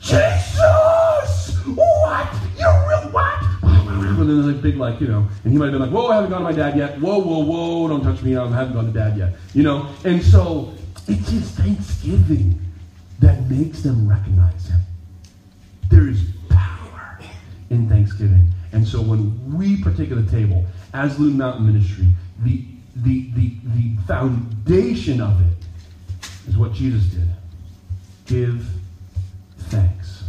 Jesus! 0.00 1.56
What? 1.64 2.34
You're 2.58 2.88
real 2.88 3.10
what? 3.10 3.42
And 3.62 4.18
then 4.18 4.42
there's 4.42 4.54
like 4.54 4.62
big 4.62 4.76
like, 4.76 5.00
you 5.00 5.08
know, 5.08 5.26
and 5.42 5.52
he 5.52 5.58
might 5.58 5.66
have 5.66 5.72
been 5.72 5.82
like, 5.82 5.90
whoa, 5.90 6.08
I 6.08 6.16
haven't 6.16 6.30
gone 6.30 6.40
to 6.40 6.44
my 6.44 6.52
dad 6.52 6.76
yet. 6.76 7.00
Whoa, 7.00 7.18
whoa, 7.18 7.38
whoa, 7.40 7.88
don't 7.88 8.02
touch 8.02 8.22
me. 8.22 8.36
I 8.36 8.46
haven't 8.48 8.74
gone 8.74 8.86
to 8.86 8.92
dad 8.92 9.16
yet. 9.16 9.34
You 9.54 9.64
know? 9.64 9.88
And 10.04 10.22
so 10.22 10.72
it's 11.08 11.28
his 11.30 11.50
thanksgiving 11.50 12.60
that 13.20 13.48
makes 13.48 13.82
them 13.82 14.08
recognize 14.08 14.68
him. 14.68 14.80
There 15.90 16.08
is 16.08 16.22
power 16.48 17.18
in 17.70 17.88
thanksgiving. 17.88 18.50
And 18.72 18.86
so 18.86 19.00
when 19.00 19.56
we 19.56 19.82
partake 19.82 20.10
of 20.10 20.24
the 20.24 20.30
table 20.30 20.64
as 20.92 21.18
Loon 21.18 21.36
Mountain 21.36 21.66
Ministry, 21.66 22.08
the 22.40 22.64
the, 22.96 23.30
the, 23.32 23.56
the 23.64 23.96
foundation 24.06 25.20
of 25.20 25.40
it 25.40 26.48
is 26.48 26.56
what 26.56 26.72
Jesus 26.72 27.04
did 27.04 27.28
give 28.26 28.66
thanks. 29.58 30.24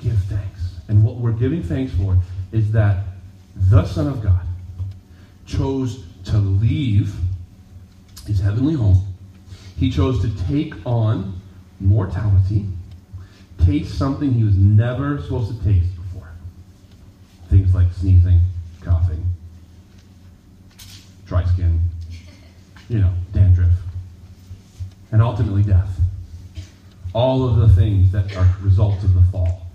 Give 0.00 0.16
thanks. 0.24 0.76
And 0.88 1.04
what 1.04 1.16
we're 1.16 1.32
giving 1.32 1.62
thanks 1.62 1.92
for 1.94 2.16
is 2.52 2.70
that 2.72 3.04
the 3.56 3.84
Son 3.84 4.06
of 4.06 4.22
God 4.22 4.46
chose 5.46 6.04
to 6.24 6.38
leave 6.38 7.14
his 8.26 8.40
heavenly 8.40 8.74
home. 8.74 9.04
He 9.76 9.90
chose 9.90 10.20
to 10.22 10.46
take 10.46 10.74
on 10.86 11.40
mortality, 11.80 12.66
taste 13.64 13.98
something 13.98 14.32
he 14.32 14.44
was 14.44 14.56
never 14.56 15.20
supposed 15.20 15.58
to 15.58 15.64
taste 15.64 15.94
before. 15.96 16.30
Things 17.50 17.74
like 17.74 17.92
sneezing, 17.92 18.40
coughing, 18.80 19.33
dry 21.26 21.44
skin, 21.44 21.80
you 22.88 22.98
know, 22.98 23.12
dandruff, 23.32 23.72
and 25.12 25.22
ultimately 25.22 25.62
death. 25.62 25.88
All 27.12 27.48
of 27.48 27.56
the 27.56 27.68
things 27.68 28.10
that 28.12 28.36
are 28.36 28.56
results 28.60 29.04
of 29.04 29.14
the 29.14 29.22
fall. 29.30 29.66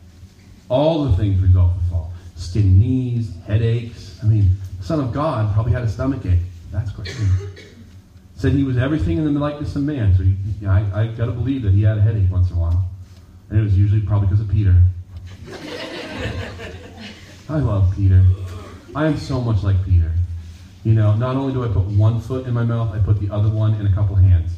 All 0.67 1.05
the 1.05 1.17
things 1.17 1.41
result 1.41 1.71
of 1.71 1.83
the 1.83 1.89
fall. 1.89 2.13
skinny 2.35 2.69
knees, 2.69 3.31
headaches. 3.47 4.19
I 4.21 4.27
mean, 4.27 4.51
the 4.77 4.85
Son 4.85 4.99
of 4.99 5.13
God 5.13 5.53
probably 5.53 5.71
had 5.71 5.83
a 5.83 5.89
stomach 5.89 6.25
ache. 6.25 6.39
That's 6.71 6.91
crazy. 6.91 7.25
Said 8.35 8.53
he 8.53 8.63
was 8.63 8.77
everything 8.77 9.17
in 9.17 9.33
the 9.33 9.39
likeness 9.39 9.75
of 9.75 9.83
man. 9.83 10.15
So 10.15 10.23
I 10.69 11.07
got 11.07 11.25
to 11.25 11.31
believe 11.31 11.63
that 11.63 11.73
he 11.73 11.83
had 11.83 11.97
a 11.97 12.01
headache 12.01 12.29
once 12.31 12.49
in 12.51 12.57
a 12.57 12.59
while. 12.59 12.89
And 13.49 13.59
it 13.59 13.63
was 13.63 13.77
usually 13.77 14.01
probably 14.01 14.27
because 14.27 14.41
of 14.41 14.49
Peter. 14.49 14.75
I 17.49 17.57
love 17.57 17.93
Peter. 17.95 18.23
I 18.95 19.07
am 19.07 19.17
so 19.17 19.41
much 19.41 19.63
like 19.63 19.83
Peter. 19.83 20.12
You 20.89 20.95
know, 20.95 21.15
not 21.15 21.36
only 21.36 21.54
do 21.54 21.63
I 21.63 21.67
put 21.67 21.84
one 21.84 22.19
foot 22.19 22.47
in 22.47 22.54
my 22.56 22.63
mouth, 22.63 22.95
I 22.95 22.97
put 22.97 23.19
the 23.19 23.32
other 23.32 23.47
one 23.47 23.75
in 23.75 23.86
a 23.86 23.93
couple 23.93 24.15
hands. 24.15 24.54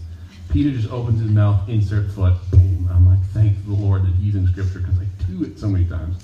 Peter 0.50 0.72
just 0.72 0.90
opens 0.90 1.20
his 1.20 1.30
mouth, 1.30 1.68
insert 1.68 2.10
foot. 2.10 2.34
Boom. 2.52 2.88
I'm 2.90 3.06
like, 3.06 3.20
thank 3.34 3.62
the 3.66 3.74
Lord 3.74 4.06
that 4.06 4.14
he's 4.14 4.36
in 4.36 4.48
Scripture 4.48 4.80
because 4.80 4.98
I 4.98 5.04
do 5.30 5.44
it 5.44 5.60
so 5.60 5.68
many 5.68 5.84
times. 5.84 6.24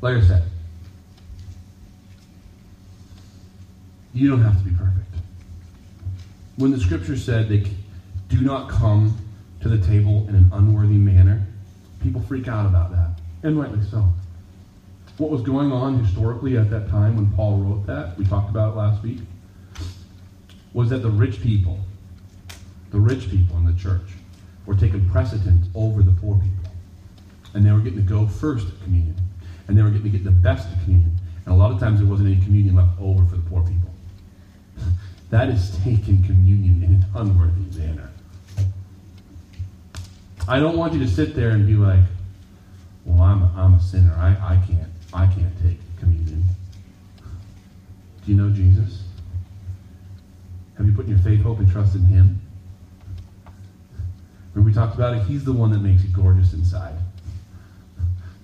Like 0.00 0.16
I 0.16 0.26
said, 0.26 0.42
you 4.12 4.28
don't 4.28 4.42
have 4.42 4.58
to 4.58 4.68
be 4.68 4.76
perfect. 4.76 5.06
When 6.56 6.72
the 6.72 6.80
Scripture 6.80 7.16
said 7.16 7.48
they 7.48 7.64
do 8.28 8.40
not 8.40 8.68
come 8.68 9.16
to 9.60 9.68
the 9.68 9.78
table 9.86 10.26
in 10.28 10.34
an 10.34 10.50
unworthy 10.52 10.94
manner, 10.94 11.46
people 12.02 12.20
freak 12.22 12.48
out 12.48 12.66
about 12.66 12.90
that, 12.90 13.20
and 13.44 13.56
rightly 13.56 13.84
so. 13.88 14.04
What 15.20 15.28
was 15.28 15.42
going 15.42 15.70
on 15.70 16.02
historically 16.02 16.56
at 16.56 16.70
that 16.70 16.88
time 16.88 17.14
when 17.14 17.30
Paul 17.32 17.58
wrote 17.58 17.86
that, 17.86 18.16
we 18.16 18.24
talked 18.24 18.48
about 18.48 18.72
it 18.72 18.76
last 18.78 19.02
week, 19.02 19.18
was 20.72 20.88
that 20.88 21.02
the 21.02 21.10
rich 21.10 21.42
people, 21.42 21.78
the 22.90 23.00
rich 23.00 23.28
people 23.28 23.58
in 23.58 23.66
the 23.66 23.74
church, 23.74 24.14
were 24.64 24.74
taking 24.74 25.06
precedence 25.10 25.66
over 25.74 26.02
the 26.02 26.12
poor 26.12 26.36
people. 26.36 26.72
And 27.52 27.66
they 27.66 27.70
were 27.70 27.80
getting 27.80 27.98
to 27.98 28.10
go 28.10 28.26
first 28.26 28.68
at 28.68 28.82
communion. 28.82 29.14
And 29.68 29.76
they 29.76 29.82
were 29.82 29.90
getting 29.90 30.10
to 30.10 30.18
get 30.18 30.24
the 30.24 30.30
best 30.30 30.66
communion. 30.84 31.14
And 31.44 31.54
a 31.54 31.58
lot 31.58 31.70
of 31.70 31.78
times 31.78 31.98
there 31.98 32.08
wasn't 32.08 32.30
any 32.30 32.42
communion 32.42 32.76
left 32.76 32.98
over 32.98 33.22
for 33.26 33.36
the 33.36 33.42
poor 33.42 33.62
people. 33.62 33.90
that 35.28 35.50
is 35.50 35.76
taking 35.84 36.24
communion 36.24 36.82
in 36.82 36.94
an 36.94 37.04
unworthy 37.14 37.78
manner. 37.78 38.10
I 40.48 40.58
don't 40.60 40.78
want 40.78 40.94
you 40.94 41.00
to 41.00 41.08
sit 41.08 41.36
there 41.36 41.50
and 41.50 41.66
be 41.66 41.74
like, 41.74 42.04
well, 43.04 43.20
I'm 43.20 43.42
a, 43.42 43.52
I'm 43.54 43.74
a 43.74 43.80
sinner. 43.82 44.14
I, 44.14 44.54
I 44.54 44.56
can't 44.66 44.88
I 45.12 45.26
can't 45.26 45.52
take 45.62 45.78
communion. 45.98 46.44
Do 48.24 48.32
you 48.32 48.36
know 48.36 48.50
Jesus? 48.50 49.02
Have 50.76 50.86
you 50.86 50.92
put 50.92 51.08
your 51.08 51.18
faith, 51.18 51.42
hope, 51.42 51.58
and 51.58 51.70
trust 51.70 51.94
in 51.94 52.04
Him? 52.04 52.40
Remember 54.54 54.70
we 54.70 54.74
talked 54.74 54.94
about 54.94 55.14
it? 55.14 55.22
He's 55.24 55.44
the 55.44 55.52
one 55.52 55.70
that 55.72 55.80
makes 55.80 56.02
you 56.02 56.08
gorgeous 56.10 56.52
inside. 56.52 56.94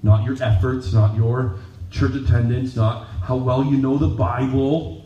Not 0.03 0.25
your 0.25 0.41
efforts, 0.43 0.93
not 0.93 1.17
your 1.17 1.57
church 1.91 2.15
attendance, 2.15 2.77
not 2.77 3.07
how 3.25 3.37
well 3.37 3.65
you 3.65 3.77
know 3.77 3.97
the 3.97 4.09
Bible. 4.09 5.05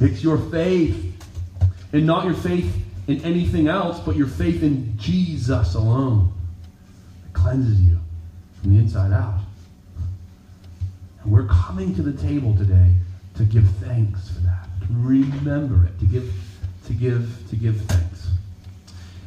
It's 0.00 0.22
your 0.22 0.38
faith. 0.38 1.02
And 1.92 2.06
not 2.06 2.24
your 2.24 2.34
faith 2.34 2.84
in 3.06 3.24
anything 3.24 3.68
else, 3.68 4.00
but 4.00 4.16
your 4.16 4.26
faith 4.26 4.62
in 4.62 4.98
Jesus 4.98 5.74
alone. 5.74 6.32
It 7.26 7.32
cleanses 7.32 7.80
you 7.80 7.98
from 8.60 8.74
the 8.74 8.80
inside 8.80 9.12
out. 9.12 9.45
And 11.26 11.34
we're 11.34 11.46
coming 11.46 11.92
to 11.96 12.02
the 12.02 12.12
table 12.22 12.56
today 12.56 12.94
to 13.34 13.42
give 13.42 13.68
thanks 13.82 14.28
for 14.28 14.38
that. 14.40 14.68
To 14.82 14.86
remember 14.90 15.84
it. 15.84 15.98
To 15.98 16.04
give, 16.04 16.32
to 16.86 16.92
give, 16.92 17.28
to 17.50 17.56
give 17.56 17.80
thanks. 17.86 18.28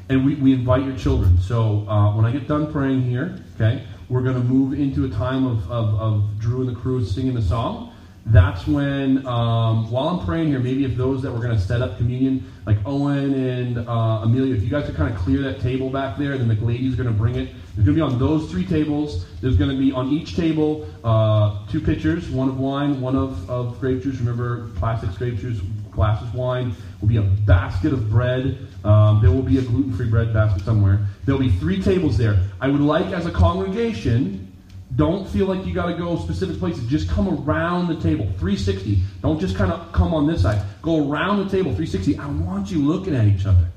And 0.08 0.26
we, 0.26 0.36
we 0.36 0.54
invite 0.54 0.86
your 0.86 0.96
children. 0.96 1.38
So 1.40 1.86
uh, 1.90 2.16
when 2.16 2.24
I 2.24 2.32
get 2.32 2.48
done 2.48 2.72
praying 2.72 3.02
here, 3.02 3.44
okay, 3.56 3.84
we're 4.08 4.22
going 4.22 4.38
to 4.38 4.44
move 4.44 4.80
into 4.80 5.04
a 5.06 5.10
time 5.10 5.46
of, 5.46 5.70
of, 5.70 5.96
of 5.96 6.40
Drew 6.40 6.62
and 6.62 6.74
the 6.74 6.80
crew 6.80 7.04
singing 7.04 7.34
the 7.34 7.42
song 7.42 7.92
that's 8.26 8.68
when, 8.68 9.26
um, 9.26 9.90
while 9.90 10.10
I'm 10.10 10.26
praying 10.26 10.50
here, 10.50 10.60
maybe 10.60 10.86
if 10.86 10.96
those 10.96 11.22
that 11.24 11.32
were 11.32 11.40
going 11.40 11.56
to 11.56 11.60
set 11.60 11.82
up 11.82 11.98
communion, 11.98 12.52
like 12.66 12.78
Owen 12.86 13.34
and 13.34 13.90
uh, 13.90 14.22
Amelia, 14.24 14.54
if 14.54 14.62
you 14.62 14.70
guys 14.70 14.86
could 14.86 14.96
kind 14.96 15.12
of 15.12 15.20
clear 15.20 15.42
that 15.42 15.62
table 15.62 15.90
back 15.90 16.18
there, 16.18 16.38
then 16.38 16.48
the 16.48 16.54
lady's 16.56 16.96
going 16.96 17.08
to 17.08 17.14
bring 17.14 17.36
it. 17.36 17.50
It's 17.80 17.86
going 17.86 17.98
to 17.98 18.06
be 18.06 18.14
on 18.14 18.20
those 18.20 18.52
three 18.52 18.66
tables. 18.66 19.26
There's 19.40 19.56
going 19.56 19.70
to 19.70 19.78
be 19.78 19.94
on 19.94 20.10
each 20.10 20.36
table 20.36 20.86
uh, 21.02 21.66
two 21.70 21.80
pitchers, 21.80 22.30
one 22.30 22.50
of 22.50 22.60
wine, 22.60 23.00
one 23.00 23.16
of, 23.16 23.50
of 23.50 23.80
grape 23.80 24.04
juice. 24.04 24.18
Remember, 24.18 24.68
plastic 24.76 25.12
grape 25.12 25.38
juice, 25.38 25.62
glasses 25.90 26.28
wine. 26.34 26.76
Will 27.00 27.08
be 27.08 27.16
a 27.16 27.22
basket 27.22 27.94
of 27.94 28.10
bread. 28.10 28.68
Um, 28.84 29.22
there 29.22 29.32
will 29.32 29.44
be 29.44 29.60
a 29.60 29.62
gluten-free 29.62 30.10
bread 30.10 30.34
basket 30.34 30.66
somewhere. 30.66 31.08
There'll 31.24 31.40
be 31.40 31.52
three 31.52 31.82
tables 31.82 32.18
there. 32.18 32.38
I 32.60 32.68
would 32.68 32.82
like, 32.82 33.14
as 33.14 33.26
a 33.26 33.32
congregation, 33.32 34.52
don't 34.98 35.26
feel 35.26 35.46
like 35.46 35.66
you 35.66 35.74
got 35.74 35.86
to 35.86 35.96
go 35.96 36.18
specific 36.18 36.60
places. 36.60 36.86
Just 36.88 37.08
come 37.08 37.30
around 37.30 37.88
the 37.88 38.02
table, 38.02 38.26
360. 38.26 38.98
Don't 39.22 39.40
just 39.40 39.56
kind 39.56 39.72
of 39.72 39.94
come 39.94 40.14
on 40.14 40.28
this 40.28 40.42
side. 40.42 40.62
Go 40.82 41.10
around 41.10 41.46
the 41.46 41.50
table, 41.50 41.74
360. 41.74 42.18
I 42.18 42.28
want 42.28 42.72
you 42.72 42.86
looking 42.86 43.16
at 43.16 43.26
each 43.26 43.46
other. 43.46 43.68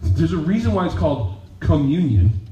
There's 0.00 0.32
a 0.32 0.38
reason 0.38 0.72
why 0.72 0.86
it's 0.86 0.94
called 0.94 1.34
communion 1.60 2.47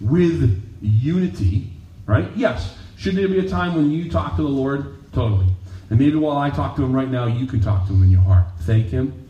with 0.00 0.62
unity, 0.80 1.70
right? 2.06 2.28
Yes. 2.36 2.76
Should 2.96 3.16
there 3.16 3.28
be 3.28 3.38
a 3.38 3.48
time 3.48 3.74
when 3.74 3.90
you 3.90 4.10
talk 4.10 4.36
to 4.36 4.42
the 4.42 4.48
Lord? 4.48 4.96
Totally. 5.12 5.46
And 5.88 5.98
maybe 5.98 6.16
while 6.16 6.36
I 6.36 6.50
talk 6.50 6.76
to 6.76 6.84
him 6.84 6.92
right 6.92 7.08
now, 7.08 7.26
you 7.26 7.46
can 7.46 7.60
talk 7.60 7.86
to 7.86 7.92
him 7.92 8.02
in 8.02 8.10
your 8.10 8.20
heart. 8.20 8.46
Thank 8.60 8.88
him. 8.88 9.26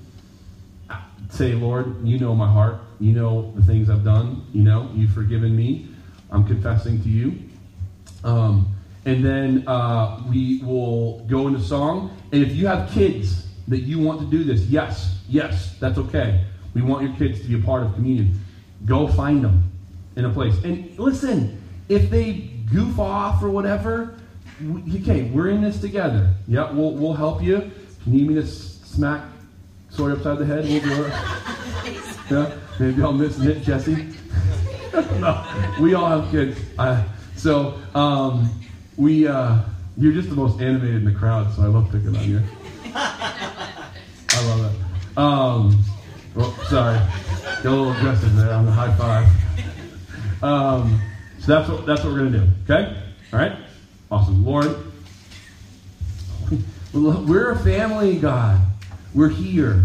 Say, 1.30 1.52
Lord, 1.52 2.04
you 2.04 2.18
know 2.18 2.34
my 2.34 2.50
heart. 2.50 2.80
You 2.98 3.12
know 3.12 3.52
the 3.54 3.62
things 3.62 3.88
I've 3.88 4.04
done. 4.04 4.44
You 4.52 4.62
know, 4.62 4.90
you've 4.94 5.12
forgiven 5.12 5.56
me. 5.56 5.88
I'm 6.30 6.44
confessing 6.44 7.02
to 7.02 7.08
you. 7.08 7.38
Um, 8.24 8.74
and 9.06 9.24
then 9.24 9.66
uh, 9.66 10.22
we 10.28 10.60
will 10.62 11.20
go 11.20 11.46
into 11.48 11.60
song. 11.60 12.16
And 12.32 12.42
if 12.42 12.54
you 12.54 12.66
have 12.66 12.90
kids 12.90 13.46
that 13.68 13.78
you 13.78 13.98
want 13.98 14.20
to 14.20 14.26
do 14.26 14.44
this, 14.44 14.62
yes, 14.62 15.20
yes, 15.28 15.76
that's 15.78 15.98
okay. 15.98 16.44
We 16.74 16.82
want 16.82 17.04
your 17.04 17.16
kids 17.16 17.40
to 17.40 17.46
be 17.46 17.54
a 17.54 17.64
part 17.64 17.84
of 17.84 17.94
communion. 17.94 18.38
Go 18.84 19.08
find 19.08 19.42
them 19.42 19.69
in 20.16 20.24
a 20.24 20.30
place. 20.30 20.56
And 20.64 20.98
listen, 20.98 21.62
if 21.88 22.10
they 22.10 22.50
goof 22.72 22.98
off 22.98 23.42
or 23.42 23.50
whatever, 23.50 24.18
okay, 24.94 25.22
we're 25.30 25.48
in 25.50 25.62
this 25.62 25.80
together. 25.80 26.34
Yeah, 26.46 26.70
we'll, 26.70 26.92
we'll 26.92 27.14
help 27.14 27.42
you. 27.42 27.56
If 27.56 28.06
you 28.06 28.12
need 28.12 28.28
me 28.28 28.34
to 28.34 28.46
smack 28.46 29.24
Sawyer 29.90 30.12
upside 30.12 30.38
the 30.38 30.46
head, 30.46 30.64
we'll 30.64 30.80
do 30.80 31.04
it. 31.04 31.12
Yeah, 32.30 32.54
maybe 32.78 33.02
I'll 33.02 33.12
miss 33.12 33.38
Nick 33.38 33.60
Jesse. 33.62 34.06
no, 35.18 35.74
we 35.80 35.94
all 35.94 36.20
have 36.20 36.30
kids. 36.30 36.60
I, 36.78 37.04
so 37.34 37.76
um, 37.92 38.48
we, 38.96 39.26
uh, 39.26 39.62
you're 39.96 40.12
just 40.12 40.30
the 40.30 40.36
most 40.36 40.60
animated 40.60 40.94
in 40.94 41.04
the 41.04 41.10
crowd, 41.12 41.52
so 41.56 41.62
I 41.62 41.66
love 41.66 41.90
picking 41.90 42.16
on 42.16 42.30
you. 42.30 42.40
I 42.94 44.46
love 44.46 44.72
it. 44.72 45.18
Um, 45.18 45.84
well, 46.36 46.52
sorry, 46.68 46.98
got 47.64 47.64
a 47.64 47.70
little 47.70 47.92
aggressive 47.92 48.36
there 48.36 48.52
on 48.52 48.64
the 48.64 48.70
high 48.70 48.96
five. 48.96 49.26
Um, 50.42 51.00
so 51.38 51.54
that's 51.54 51.68
what 51.68 51.86
that's 51.86 52.04
what 52.04 52.12
we're 52.12 52.18
gonna 52.18 52.38
do. 52.38 52.48
Okay, 52.64 52.96
all 53.32 53.38
right, 53.38 53.56
awesome, 54.10 54.44
Lord. 54.44 54.76
We're 56.92 57.52
a 57.52 57.58
family, 57.58 58.18
God. 58.18 58.60
We're 59.14 59.28
here. 59.28 59.84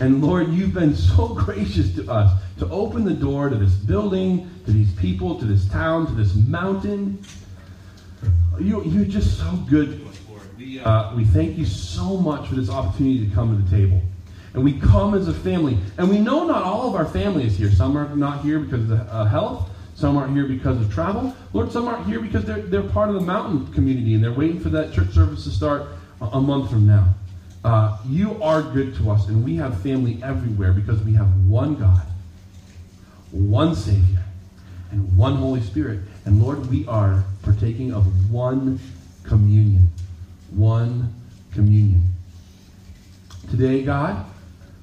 And 0.00 0.22
Lord, 0.22 0.52
you've 0.52 0.74
been 0.74 0.94
so 0.94 1.28
gracious 1.34 1.94
to 1.96 2.10
us 2.10 2.40
to 2.58 2.68
open 2.70 3.04
the 3.04 3.14
door 3.14 3.48
to 3.48 3.56
this 3.56 3.74
building, 3.74 4.48
to 4.64 4.72
these 4.72 4.92
people, 4.94 5.38
to 5.38 5.44
this 5.44 5.68
town, 5.68 6.06
to 6.06 6.12
this 6.12 6.34
mountain. 6.34 7.22
You, 8.60 8.84
you're 8.84 9.04
just 9.04 9.38
so 9.38 9.50
good. 9.68 10.06
Uh, 10.84 11.12
we 11.16 11.24
thank 11.24 11.56
you 11.56 11.64
so 11.64 12.16
much 12.16 12.48
for 12.48 12.54
this 12.54 12.70
opportunity 12.70 13.28
to 13.28 13.34
come 13.34 13.56
to 13.56 13.62
the 13.62 13.76
table. 13.76 14.00
And 14.54 14.64
we 14.64 14.78
come 14.78 15.14
as 15.14 15.28
a 15.28 15.34
family. 15.34 15.78
And 15.98 16.08
we 16.08 16.18
know 16.18 16.46
not 16.46 16.62
all 16.62 16.88
of 16.88 16.94
our 16.94 17.06
family 17.06 17.46
is 17.46 17.56
here. 17.56 17.70
Some 17.70 17.96
are 17.96 18.14
not 18.14 18.42
here 18.42 18.58
because 18.58 18.90
of 18.90 19.08
uh, 19.08 19.24
health. 19.24 19.70
Some 19.98 20.16
aren't 20.16 20.32
here 20.34 20.46
because 20.46 20.80
of 20.80 20.92
travel. 20.92 21.34
Lord, 21.52 21.72
some 21.72 21.88
aren't 21.88 22.06
here 22.06 22.20
because 22.20 22.44
they're, 22.44 22.62
they're 22.62 22.82
part 22.82 23.08
of 23.08 23.16
the 23.16 23.20
mountain 23.20 23.72
community 23.72 24.14
and 24.14 24.22
they're 24.22 24.32
waiting 24.32 24.60
for 24.60 24.68
that 24.68 24.92
church 24.92 25.10
service 25.10 25.42
to 25.44 25.50
start 25.50 25.88
a, 26.20 26.26
a 26.26 26.40
month 26.40 26.70
from 26.70 26.86
now. 26.86 27.14
Uh, 27.64 27.98
you 28.06 28.40
are 28.40 28.62
good 28.62 28.94
to 28.94 29.10
us, 29.10 29.26
and 29.26 29.44
we 29.44 29.56
have 29.56 29.82
family 29.82 30.20
everywhere 30.22 30.72
because 30.72 31.02
we 31.02 31.12
have 31.14 31.26
one 31.46 31.74
God 31.74 32.06
one 33.30 33.74
Savior, 33.74 34.22
and 34.90 35.16
one 35.16 35.36
Holy 35.36 35.60
Spirit. 35.60 36.00
And 36.24 36.42
Lord, 36.42 36.70
we 36.70 36.86
are 36.86 37.24
partaking 37.42 37.92
of 37.92 38.30
one 38.30 38.80
communion. 39.22 39.88
One 40.50 41.14
communion. 41.52 42.02
Today, 43.50 43.82
God, 43.82 44.24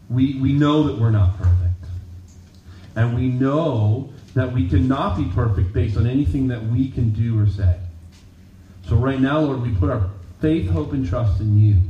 we, 0.10 0.40
we 0.40 0.54
know 0.54 0.84
that 0.84 1.00
we're 1.00 1.12
not 1.12 1.38
perfect. 1.38 1.65
And 2.96 3.16
we 3.16 3.28
know 3.28 4.14
that 4.36 4.52
we 4.52 4.68
cannot 4.68 5.18
be 5.18 5.26
perfect 5.34 5.74
based 5.74 5.98
on 5.98 6.08
anything 6.08 6.48
that 6.48 6.64
we 6.64 6.90
can 6.90 7.12
do 7.12 7.40
or 7.40 7.48
say. 7.48 7.80
So 8.88 8.96
right 8.96 9.20
now, 9.20 9.40
Lord, 9.40 9.62
we 9.62 9.72
put 9.72 9.90
our 9.90 10.10
faith, 10.42 10.70
hope, 10.70 10.94
and 10.94 11.08
trust 11.08 11.42
in 11.42 11.58
you. 11.58 11.82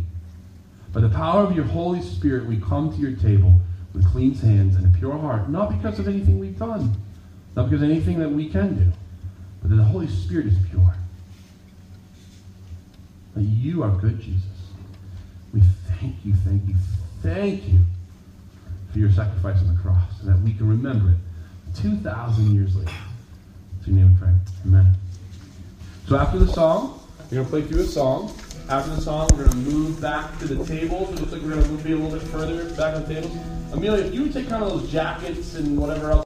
By 0.94 1.02
the 1.02 1.10
power 1.10 1.44
of 1.44 1.56
your 1.56 1.66
Holy 1.66 2.02
Spirit, 2.02 2.46
we 2.46 2.58
come 2.58 2.94
to 2.94 2.98
your 3.00 3.16
table 3.18 3.54
with 3.94 4.06
clean 4.12 4.34
hands 4.34 4.76
and 4.76 4.86
a 4.86 4.98
pure 4.98 5.18
heart, 5.18 5.50
not 5.50 5.70
because 5.70 6.00
of 6.00 6.08
anything 6.08 6.40
we've 6.40 6.58
done, 6.58 6.96
Not 7.56 7.70
because 7.70 7.84
anything 7.84 8.20
that 8.20 8.30
we 8.30 8.50
can 8.50 8.76
do, 8.76 8.92
but 9.62 9.70
that 9.70 9.78
the 9.78 9.84
Holy 9.84 10.08
Spirit 10.08 10.48
is 10.48 10.58
pure. 10.70 10.94
That 13.36 13.44
you 13.44 13.84
are 13.84 13.92
good, 13.92 14.20
Jesus. 14.20 14.44
We 15.54 15.62
thank 15.88 16.16
you, 16.26 16.34
thank 16.34 16.68
you, 16.68 16.76
thank 17.22 17.68
you 17.68 17.80
for 18.96 19.00
your 19.00 19.12
sacrifice 19.12 19.60
on 19.60 19.76
the 19.76 19.82
cross, 19.82 20.22
and 20.22 20.30
that 20.30 20.40
we 20.40 20.54
can 20.54 20.70
remember 20.70 21.10
it 21.12 21.18
2,000 21.82 22.56
years 22.56 22.78
later. 22.78 22.94
To 23.84 23.92
your 23.92 24.00
name 24.00 24.14
we 24.14 24.20
pray. 24.22 24.34
Amen. 24.66 24.96
So 26.08 26.16
after 26.16 26.40
the 26.40 26.48
song, 26.48 27.02
we're 27.30 27.44
going 27.44 27.46
to 27.46 27.50
play 27.50 27.62
through 27.64 27.82
a 27.82 27.88
song. 27.88 28.34
After 28.70 28.96
the 28.96 29.02
song, 29.02 29.28
we're 29.32 29.44
going 29.44 29.50
to 29.50 29.70
move 29.70 30.02
back 30.02 30.40
to 30.40 30.48
the 30.48 30.64
tables. 30.64 31.10
It 31.10 31.20
looks 31.20 31.34
like 31.34 31.42
we're 31.42 31.56
going 31.56 31.64
to 31.64 31.70
move 31.72 31.84
be 31.84 31.92
a 31.92 31.98
little 31.98 32.18
bit 32.18 32.26
further 32.30 32.70
back 32.76 32.96
on 32.96 33.06
the 33.06 33.16
tables. 33.16 33.38
Amelia, 33.74 34.06
if 34.06 34.14
you 34.14 34.22
would 34.24 34.34
take 34.34 34.48
kind 34.48 34.64
of 34.64 34.70
those 34.70 34.90
jackets 34.90 35.56
and 35.56 35.78
whatever 35.78 36.12
else. 36.12 36.24